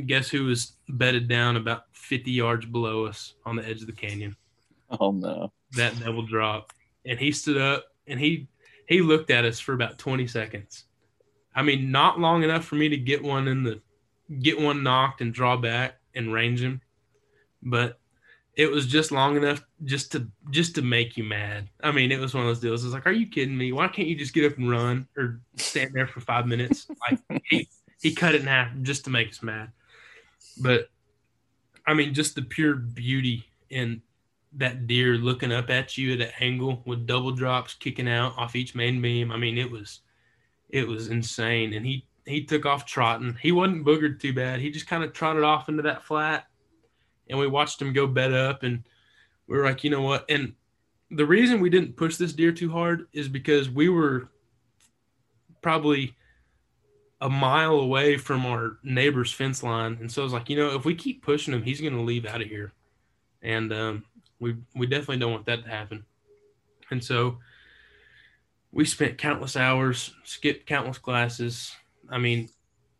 [0.06, 3.94] guess who was bedded down about 50 yards below us on the edge of the
[3.94, 4.36] canyon?
[5.00, 5.52] Oh, no.
[5.72, 6.72] That double drop
[7.06, 8.48] and he stood up and he
[8.88, 10.86] he looked at us for about 20 seconds.
[11.56, 13.82] I mean, not long enough for me to get one in the
[14.40, 16.82] get one nocked and draw back and range him,
[17.62, 18.00] but
[18.56, 21.70] it was just long enough just to just to make you mad.
[21.82, 22.84] I mean, it was one of those deals.
[22.84, 23.72] It's like, are you kidding me?
[23.72, 26.88] Why can't you just get up and run or stand there for five minutes?
[27.10, 27.68] Like he
[28.02, 29.72] he cut it in half just to make us mad.
[30.62, 30.90] But
[31.86, 34.02] I mean, just the pure beauty and
[34.56, 38.56] that deer looking up at you at an angle with double drops kicking out off
[38.56, 39.32] each main beam.
[39.32, 40.02] I mean, it was
[40.70, 41.74] it was insane.
[41.74, 43.38] And he he took off trotting.
[43.42, 44.60] He wasn't boogered too bad.
[44.60, 46.48] He just kind of trotted off into that flat,
[47.30, 48.64] and we watched him go bed up.
[48.64, 48.84] And
[49.48, 50.26] we were like, you know what?
[50.30, 50.54] And
[51.12, 54.30] the reason we didn't push this deer too hard is because we were
[55.62, 56.16] probably
[57.22, 59.98] a mile away from our neighbor's fence line.
[60.02, 62.02] And so I was like, you know, if we keep pushing him, he's going to
[62.02, 62.74] leave out of here.
[63.42, 64.04] And um,
[64.44, 66.06] we we definitely don't want that to happen.
[66.92, 67.40] And so
[68.72, 71.76] we spent countless hours, skipped countless classes.
[72.10, 72.50] I mean,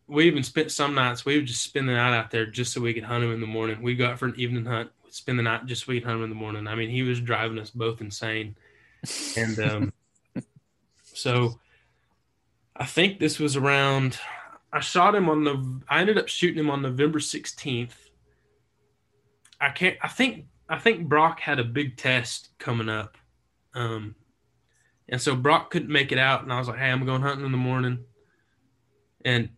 [0.06, 2.80] we even spent some nights we would just spend the night out there just so
[2.80, 3.82] we could hunt him in the morning.
[3.82, 6.06] We'd go out for an evening hunt, we'd spend the night just so we could
[6.06, 6.66] hunt him in the morning.
[6.66, 8.56] I mean, he was driving us both insane.
[9.36, 9.92] And um,
[11.02, 11.60] so
[12.76, 14.18] I think this was around
[14.72, 17.92] I shot him on the I ended up shooting him on November 16th.
[19.60, 23.16] I can't I think I think Brock had a big test coming up.
[23.74, 24.14] Um,
[25.08, 26.42] and so Brock couldn't make it out.
[26.42, 28.04] And I was like, hey, I'm going hunting in the morning.
[29.24, 29.50] And,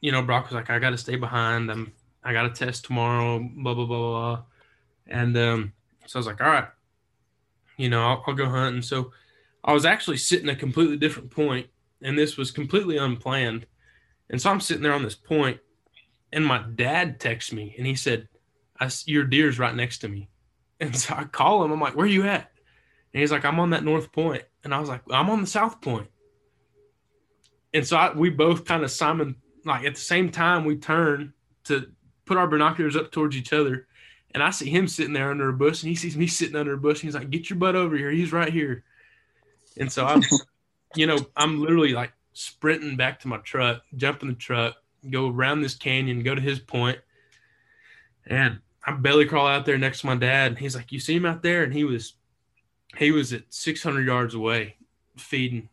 [0.00, 1.70] you know, Brock was like, I got to stay behind.
[1.70, 1.92] I'm,
[2.24, 4.42] I got a test tomorrow, blah, blah, blah, blah.
[5.06, 5.72] And um,
[6.06, 6.68] so I was like, all right,
[7.76, 8.82] you know, I'll, I'll go hunting.
[8.82, 9.12] So
[9.62, 11.66] I was actually sitting a completely different point,
[12.02, 13.66] and this was completely unplanned.
[14.28, 15.60] And so I'm sitting there on this point,
[16.32, 18.28] and my dad texts me, and he said,
[18.78, 20.28] I, "Your deer's right next to me."
[20.80, 21.72] And so I call him.
[21.72, 22.50] I'm like, "Where are you at?"
[23.12, 25.46] And he's like, "I'm on that north point." And I was like, "I'm on the
[25.46, 26.08] south point."
[27.72, 31.34] And so I, we both kind of Simon like at the same time we turn
[31.64, 31.92] to
[32.24, 33.86] put our binoculars up towards each other,
[34.32, 36.72] and I see him sitting there under a bush, and he sees me sitting under
[36.72, 38.10] a bush, and he's like, "Get your butt over here!
[38.10, 38.84] He's right here."
[39.76, 40.22] And so I'm,
[40.96, 44.76] you know, I'm literally like sprinting back to my truck, jump in the truck,
[45.10, 46.98] go around this canyon, go to his point,
[48.26, 51.16] and I belly crawl out there next to my dad, and he's like, "You see
[51.16, 52.14] him out there?" And he was
[52.96, 54.76] he was at 600 yards away
[55.16, 55.68] feeding.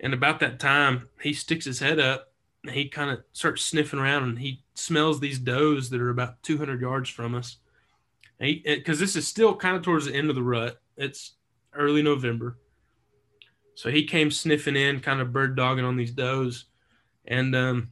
[0.00, 2.30] And about that time, he sticks his head up.
[2.62, 6.42] And he kind of starts sniffing around and he smells these does that are about
[6.42, 7.58] 200 yards from us.
[8.38, 10.80] Because this is still kind of towards the end of the rut.
[10.96, 11.32] It's
[11.74, 12.56] early November.
[13.74, 16.66] So he came sniffing in, kind of bird dogging on these does.
[17.26, 17.90] And um,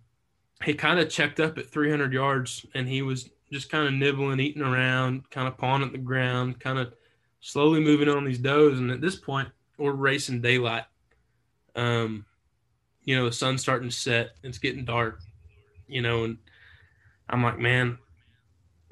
[0.64, 4.40] he kind of checked up at 300 yards and he was just kind of nibbling,
[4.40, 6.94] eating around, kind of pawing at the ground, kind of
[7.40, 8.78] slowly moving on these does.
[8.78, 10.84] And at this point, we're racing daylight.
[11.76, 12.24] Um,
[13.04, 14.30] you know, the sun's starting to set.
[14.42, 15.20] It's getting dark.
[15.86, 16.38] You know, and
[17.28, 17.98] I'm like, man,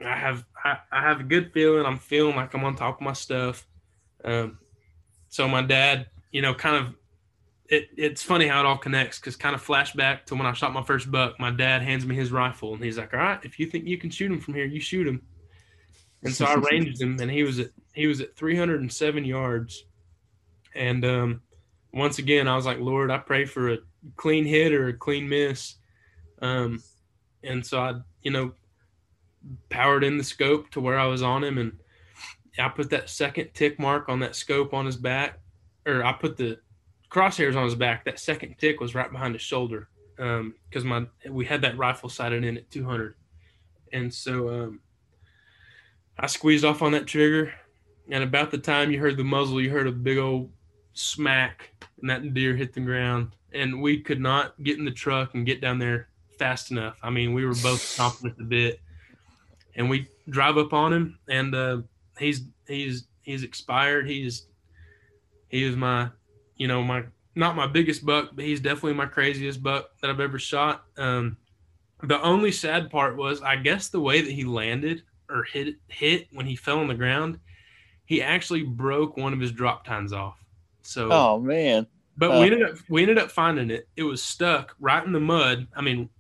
[0.04, 1.86] I have I, I have a good feeling.
[1.86, 3.66] I'm feeling like I'm on top of my stuff.
[4.22, 4.58] Um,
[5.30, 6.94] so my dad, you know, kind of
[7.70, 10.72] it, it's funny how it all connects because kind of flashback to when I shot
[10.72, 11.38] my first buck.
[11.38, 13.96] My dad hands me his rifle and he's like, "All right, if you think you
[13.96, 15.22] can shoot him from here, you shoot him."
[16.24, 19.84] And so I ranged him, and he was at he was at 307 yards.
[20.74, 21.42] And um,
[21.94, 23.78] once again, I was like, "Lord, I pray for a
[24.16, 25.76] clean hit or a clean miss."
[26.42, 26.82] Um,
[27.44, 28.52] and so I, you know,
[29.68, 31.78] powered in the scope to where I was on him, and
[32.58, 35.38] I put that second tick mark on that scope on his back,
[35.86, 36.58] or I put the
[37.10, 38.04] crosshairs on his back.
[38.04, 42.08] That second tick was right behind his shoulder because um, my we had that rifle
[42.08, 43.14] sighted in at 200,
[43.92, 44.80] and so um,
[46.18, 47.52] I squeezed off on that trigger.
[48.10, 50.50] And about the time you heard the muzzle, you heard a big old
[50.94, 53.36] smack, and that deer hit the ground.
[53.52, 56.08] And we could not get in the truck and get down there
[56.38, 56.98] fast enough.
[57.02, 58.80] I mean, we were both chomping at the bit,
[59.76, 61.78] and we drive up on him, and uh,
[62.18, 64.08] he's he's he's expired.
[64.08, 64.46] He's
[65.48, 66.10] he was my
[66.60, 67.04] you know, my
[67.34, 70.84] not my biggest buck, but he's definitely my craziest buck that I've ever shot.
[70.98, 71.38] Um,
[72.02, 76.28] the only sad part was, I guess, the way that he landed or hit hit
[76.32, 77.40] when he fell on the ground,
[78.04, 80.36] he actually broke one of his drop tines off.
[80.82, 81.86] So, oh man!
[82.18, 83.88] But uh, we ended up we ended up finding it.
[83.96, 85.66] It was stuck right in the mud.
[85.74, 86.10] I mean,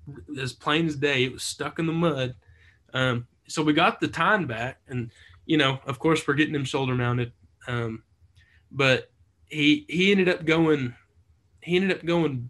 [0.40, 2.34] as plain as day, it was stuck in the mud.
[2.94, 5.10] Um, so we got the tine back, and
[5.44, 7.32] you know, of course, we're getting him shoulder mounted.
[7.68, 8.04] Um,
[8.72, 9.09] but
[9.50, 10.94] he he ended up going
[11.62, 12.48] he ended up going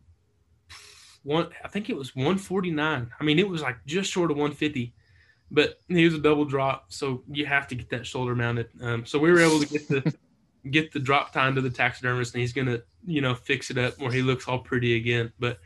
[1.23, 3.11] one I think it was 149.
[3.19, 4.95] I mean, it was like just short of 150,
[5.51, 8.69] but he was a double drop, so you have to get that shoulder mounted.
[8.81, 10.15] Um, so we were able to get the
[10.71, 13.99] get the drop tine to the taxidermist, and he's gonna you know fix it up
[13.99, 15.33] where he looks all pretty again.
[15.39, 15.59] But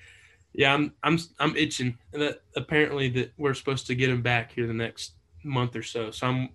[0.52, 1.98] yeah, I'm I'm I'm itching.
[2.12, 5.12] That apparently that we're supposed to get him back here the next
[5.44, 6.10] month or so.
[6.10, 6.48] So I'm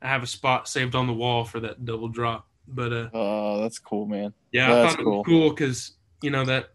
[0.00, 2.45] I have a spot saved on the wall for that double drop.
[2.68, 4.32] But uh, oh, that's cool, man.
[4.52, 5.12] Yeah, that's I thought cool.
[5.12, 5.92] it was cool because
[6.22, 6.70] you know that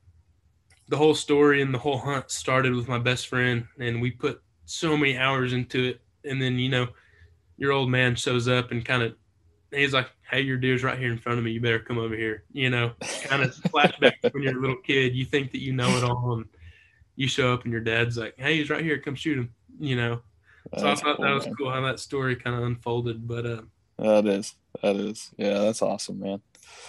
[0.88, 4.42] the whole story and the whole hunt started with my best friend, and we put
[4.66, 6.02] so many hours into it.
[6.24, 6.88] And then you know,
[7.58, 9.16] your old man shows up and kind of
[9.72, 11.52] he's like, "Hey, your deer's right here in front of me.
[11.52, 12.92] You better come over here." You know,
[13.24, 15.16] kind of flashback when you're a little kid.
[15.16, 16.46] You think that you know it all, and
[17.16, 18.98] you show up, and your dad's like, "Hey, he's right here.
[19.00, 20.22] Come shoot him." You know.
[20.72, 21.56] That's so I thought cool, that was man.
[21.56, 23.28] cool how that story kind of unfolded.
[23.28, 23.62] But uh,
[24.02, 24.56] that is.
[24.82, 25.32] That is.
[25.38, 26.42] Yeah, that's awesome, man.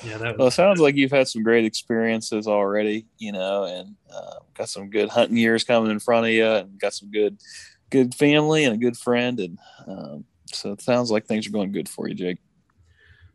[0.05, 3.65] Yeah, that was, well, it sounds like you've had some great experiences already, you know,
[3.65, 7.11] and uh, got some good hunting years coming in front of you, and got some
[7.11, 7.39] good,
[7.91, 11.73] good family and a good friend, and um, so it sounds like things are going
[11.73, 12.39] good for you, Jake.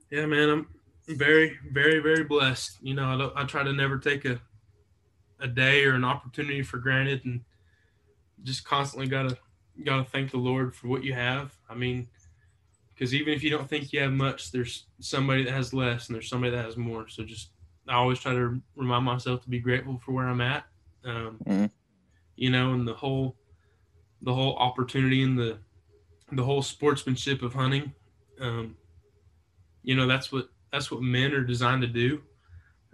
[0.10, 0.68] Yeah, man, I'm
[1.08, 2.78] very, very, very blessed.
[2.82, 4.40] You know, I, I try to never take a
[5.40, 7.42] a day or an opportunity for granted, and
[8.44, 9.38] just constantly gotta
[9.84, 11.56] gotta thank the Lord for what you have.
[11.70, 12.08] I mean,
[12.98, 16.16] because even if you don't think you have much, there's somebody that has less, and
[16.16, 17.08] there's somebody that has more.
[17.08, 17.52] So just
[17.88, 20.66] I always try to remind myself to be grateful for where I'm at.
[21.06, 21.66] Um, mm-hmm.
[22.36, 23.36] You know, and the whole
[24.24, 25.60] the whole opportunity and the
[26.32, 27.94] the whole sportsmanship of hunting.
[28.42, 28.76] Um,
[29.84, 32.24] you know, that's what that's what men are designed to do.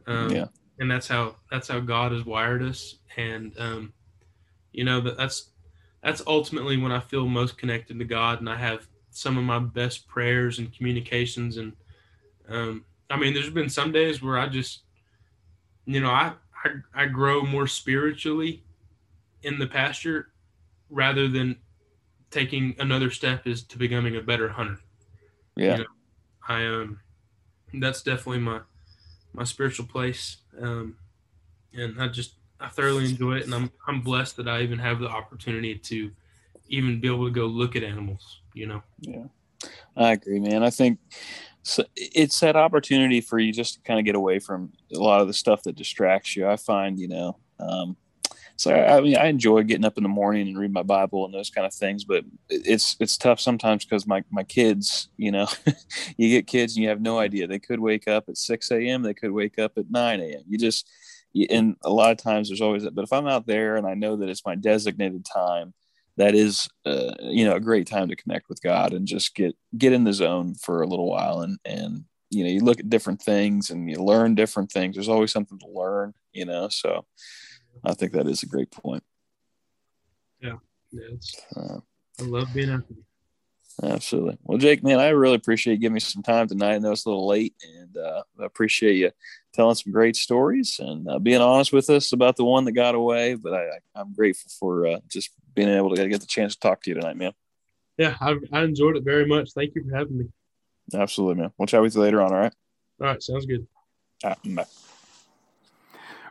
[0.05, 0.45] Um, yeah.
[0.79, 2.95] And that's how that's how God has wired us.
[3.15, 3.93] And um,
[4.73, 5.49] you know that that's
[6.03, 9.59] that's ultimately when I feel most connected to God, and I have some of my
[9.59, 11.57] best prayers and communications.
[11.57, 11.73] And
[12.49, 14.81] um, I mean, there's been some days where I just,
[15.85, 16.33] you know, I,
[16.65, 18.63] I, I grow more spiritually
[19.43, 20.29] in the pasture
[20.89, 21.57] rather than
[22.31, 24.79] taking another step is to becoming a better hunter.
[25.55, 25.77] Yeah.
[25.77, 25.89] You know,
[26.47, 26.99] I, um,
[27.75, 28.61] that's definitely my,
[29.33, 30.37] my spiritual place.
[30.59, 30.95] Um,
[31.73, 33.45] and I just, I thoroughly enjoy it.
[33.45, 36.11] And I'm, I'm blessed that I even have the opportunity to
[36.69, 38.83] even be able to go look at animals you know.
[38.99, 39.25] Yeah,
[39.95, 40.63] I agree, man.
[40.63, 40.99] I think
[41.63, 45.21] so it's that opportunity for you just to kind of get away from a lot
[45.21, 46.47] of the stuff that distracts you.
[46.47, 47.95] I find, you know, um,
[48.55, 51.25] so I, I mean, I enjoy getting up in the morning and read my Bible
[51.25, 55.31] and those kind of things, but it's it's tough sometimes because my my kids, you
[55.31, 55.47] know,
[56.17, 57.47] you get kids and you have no idea.
[57.47, 59.01] They could wake up at six a.m.
[59.01, 60.43] They could wake up at nine a.m.
[60.47, 60.89] You just
[61.49, 62.93] and a lot of times there's always that.
[62.93, 65.73] But if I'm out there and I know that it's my designated time,
[66.17, 69.55] that is uh, you know a great time to connect with God and just get
[69.77, 72.89] get in the zone for a little while and and you know you look at
[72.89, 74.95] different things and you learn different things.
[74.95, 76.69] There's always something to learn, you know.
[76.69, 77.05] So
[77.83, 79.03] I think that is a great point.
[80.41, 80.57] Yeah,
[80.91, 81.15] yeah
[81.55, 81.79] uh,
[82.19, 82.97] I love being out there.
[83.81, 84.37] Absolutely.
[84.43, 86.75] Well, Jake, man, I really appreciate you giving me some time tonight.
[86.75, 89.11] I know it's a little late, and uh, I appreciate you
[89.53, 92.93] telling some great stories and uh, being honest with us about the one that got
[92.93, 93.33] away.
[93.35, 96.81] But I am grateful for uh, just being able to get the chance to talk
[96.83, 97.33] to you tonight, man.
[97.97, 99.51] Yeah, I, I enjoyed it very much.
[99.53, 100.25] Thank you for having me.
[100.93, 101.51] Absolutely, man.
[101.57, 102.31] We'll chat with you later on.
[102.31, 102.53] All right.
[102.99, 103.21] All right.
[103.21, 103.67] Sounds good.
[104.23, 104.65] All right, bye.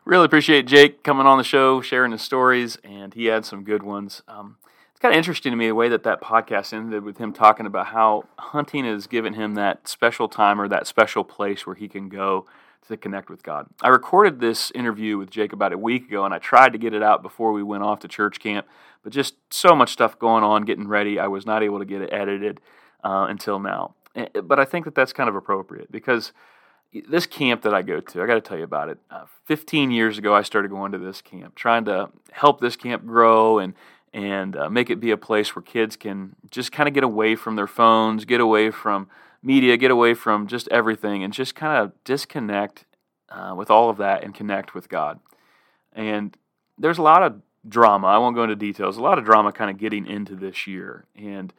[0.04, 3.84] Really appreciate Jake coming on the show, sharing his stories, and he had some good
[3.84, 4.22] ones.
[4.26, 4.56] Um,
[4.90, 7.66] it's kind of interesting to me the way that that podcast ended with him talking
[7.66, 11.86] about how hunting has given him that special time or that special place where he
[11.88, 12.46] can go
[12.88, 13.66] to connect with God.
[13.80, 16.94] I recorded this interview with Jake about a week ago, and I tried to get
[16.94, 18.66] it out before we went off to church camp,
[19.02, 22.02] but just so much stuff going on, getting ready, I was not able to get
[22.02, 22.60] it edited
[23.04, 23.94] uh, until now.
[24.14, 26.32] Eh, but I think that that's kind of appropriate because
[27.08, 28.98] this camp that I go to, I got to tell you about it.
[29.10, 33.06] Uh, 15 years ago, I started going to this camp, trying to help this camp
[33.06, 33.74] grow and
[34.14, 37.34] and uh, make it be a place where kids can just kind of get away
[37.34, 39.08] from their phones, get away from
[39.42, 42.84] media, get away from just everything, and just kind of disconnect
[43.28, 45.20] uh, with all of that and connect with God.
[45.92, 46.36] And
[46.78, 48.08] there's a lot of drama.
[48.08, 48.96] I won't go into details.
[48.96, 51.52] A lot of drama kind of getting into this year, and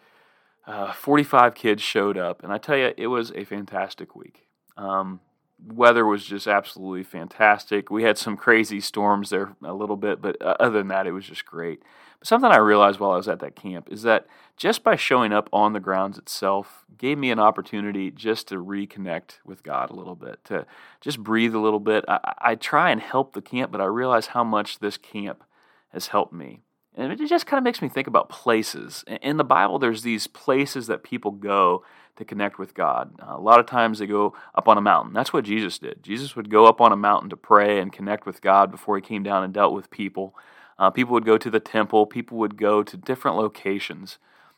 [0.65, 4.47] uh, 45 kids showed up, and I tell you, it was a fantastic week.
[4.77, 5.19] Um,
[5.65, 7.89] weather was just absolutely fantastic.
[7.89, 11.11] We had some crazy storms there a little bit, but uh, other than that, it
[11.11, 11.81] was just great.
[12.23, 15.49] Something I realized while I was at that camp is that just by showing up
[15.51, 20.15] on the grounds itself gave me an opportunity just to reconnect with God a little
[20.15, 20.65] bit, to
[21.01, 22.05] just breathe a little bit.
[22.07, 25.43] I, I try and help the camp, but I realize how much this camp
[25.91, 26.61] has helped me.
[26.95, 29.03] And it just kind of makes me think about places.
[29.21, 31.83] In the Bible, there's these places that people go
[32.15, 33.15] to connect with God.
[33.19, 35.13] Uh, a lot of times they go up on a mountain.
[35.13, 36.03] That's what Jesus did.
[36.03, 39.01] Jesus would go up on a mountain to pray and connect with God before he
[39.01, 40.35] came down and dealt with people.
[40.77, 44.17] Uh, people would go to the temple, people would go to different locations.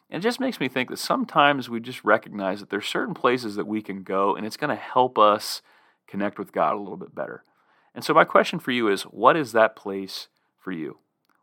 [0.10, 3.56] And it just makes me think that sometimes we just recognize that there's certain places
[3.56, 5.62] that we can go and it's going to help us
[6.08, 7.44] connect with God a little bit better.
[7.94, 10.28] And so, my question for you is what is that place
[10.60, 10.98] for you?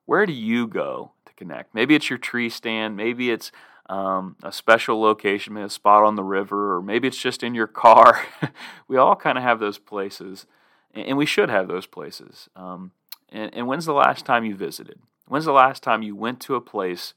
[0.04, 1.74] Where do you go to connect?
[1.74, 3.50] Maybe it's your tree stand, maybe it's
[3.88, 7.54] um, a special location, maybe a spot on the river, or maybe it's just in
[7.54, 8.24] your car.
[8.88, 10.46] we all kind of have those places,
[10.94, 12.48] and we should have those places.
[12.54, 12.92] Um,
[13.32, 14.98] and, and when's the last time you visited?
[15.26, 17.14] When's the last time you went to a place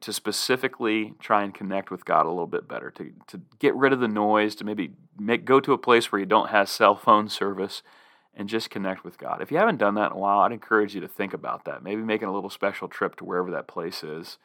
[0.00, 3.92] to specifically try and connect with God a little bit better, to, to get rid
[3.92, 6.96] of the noise, to maybe make, go to a place where you don't have cell
[6.96, 7.82] phone service
[8.34, 9.40] and just connect with God.
[9.40, 11.82] If you haven't done that in a while, I'd encourage you to think about that.
[11.82, 14.36] Maybe making a little special trip to wherever that place is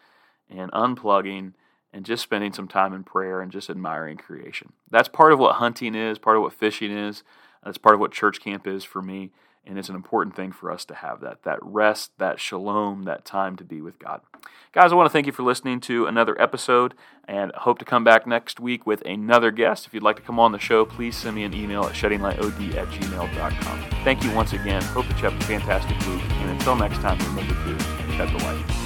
[0.49, 1.53] and unplugging
[1.93, 4.71] and just spending some time in prayer and just admiring creation.
[4.89, 7.23] That's part of what hunting is, part of what fishing is.
[7.63, 9.31] That's part of what church camp is for me.
[9.65, 13.25] And it's an important thing for us to have that, that rest, that shalom, that
[13.25, 14.21] time to be with God.
[14.73, 16.95] Guys, I want to thank you for listening to another episode
[17.27, 19.85] and hope to come back next week with another guest.
[19.85, 22.75] If you'd like to come on the show, please send me an email at sheddinglightod
[22.75, 24.03] at gmail.com.
[24.03, 24.81] Thank you once again.
[24.81, 26.23] Hope that you have a fantastic week.
[26.31, 27.79] And until next time, remember to
[28.13, 28.80] shed the light.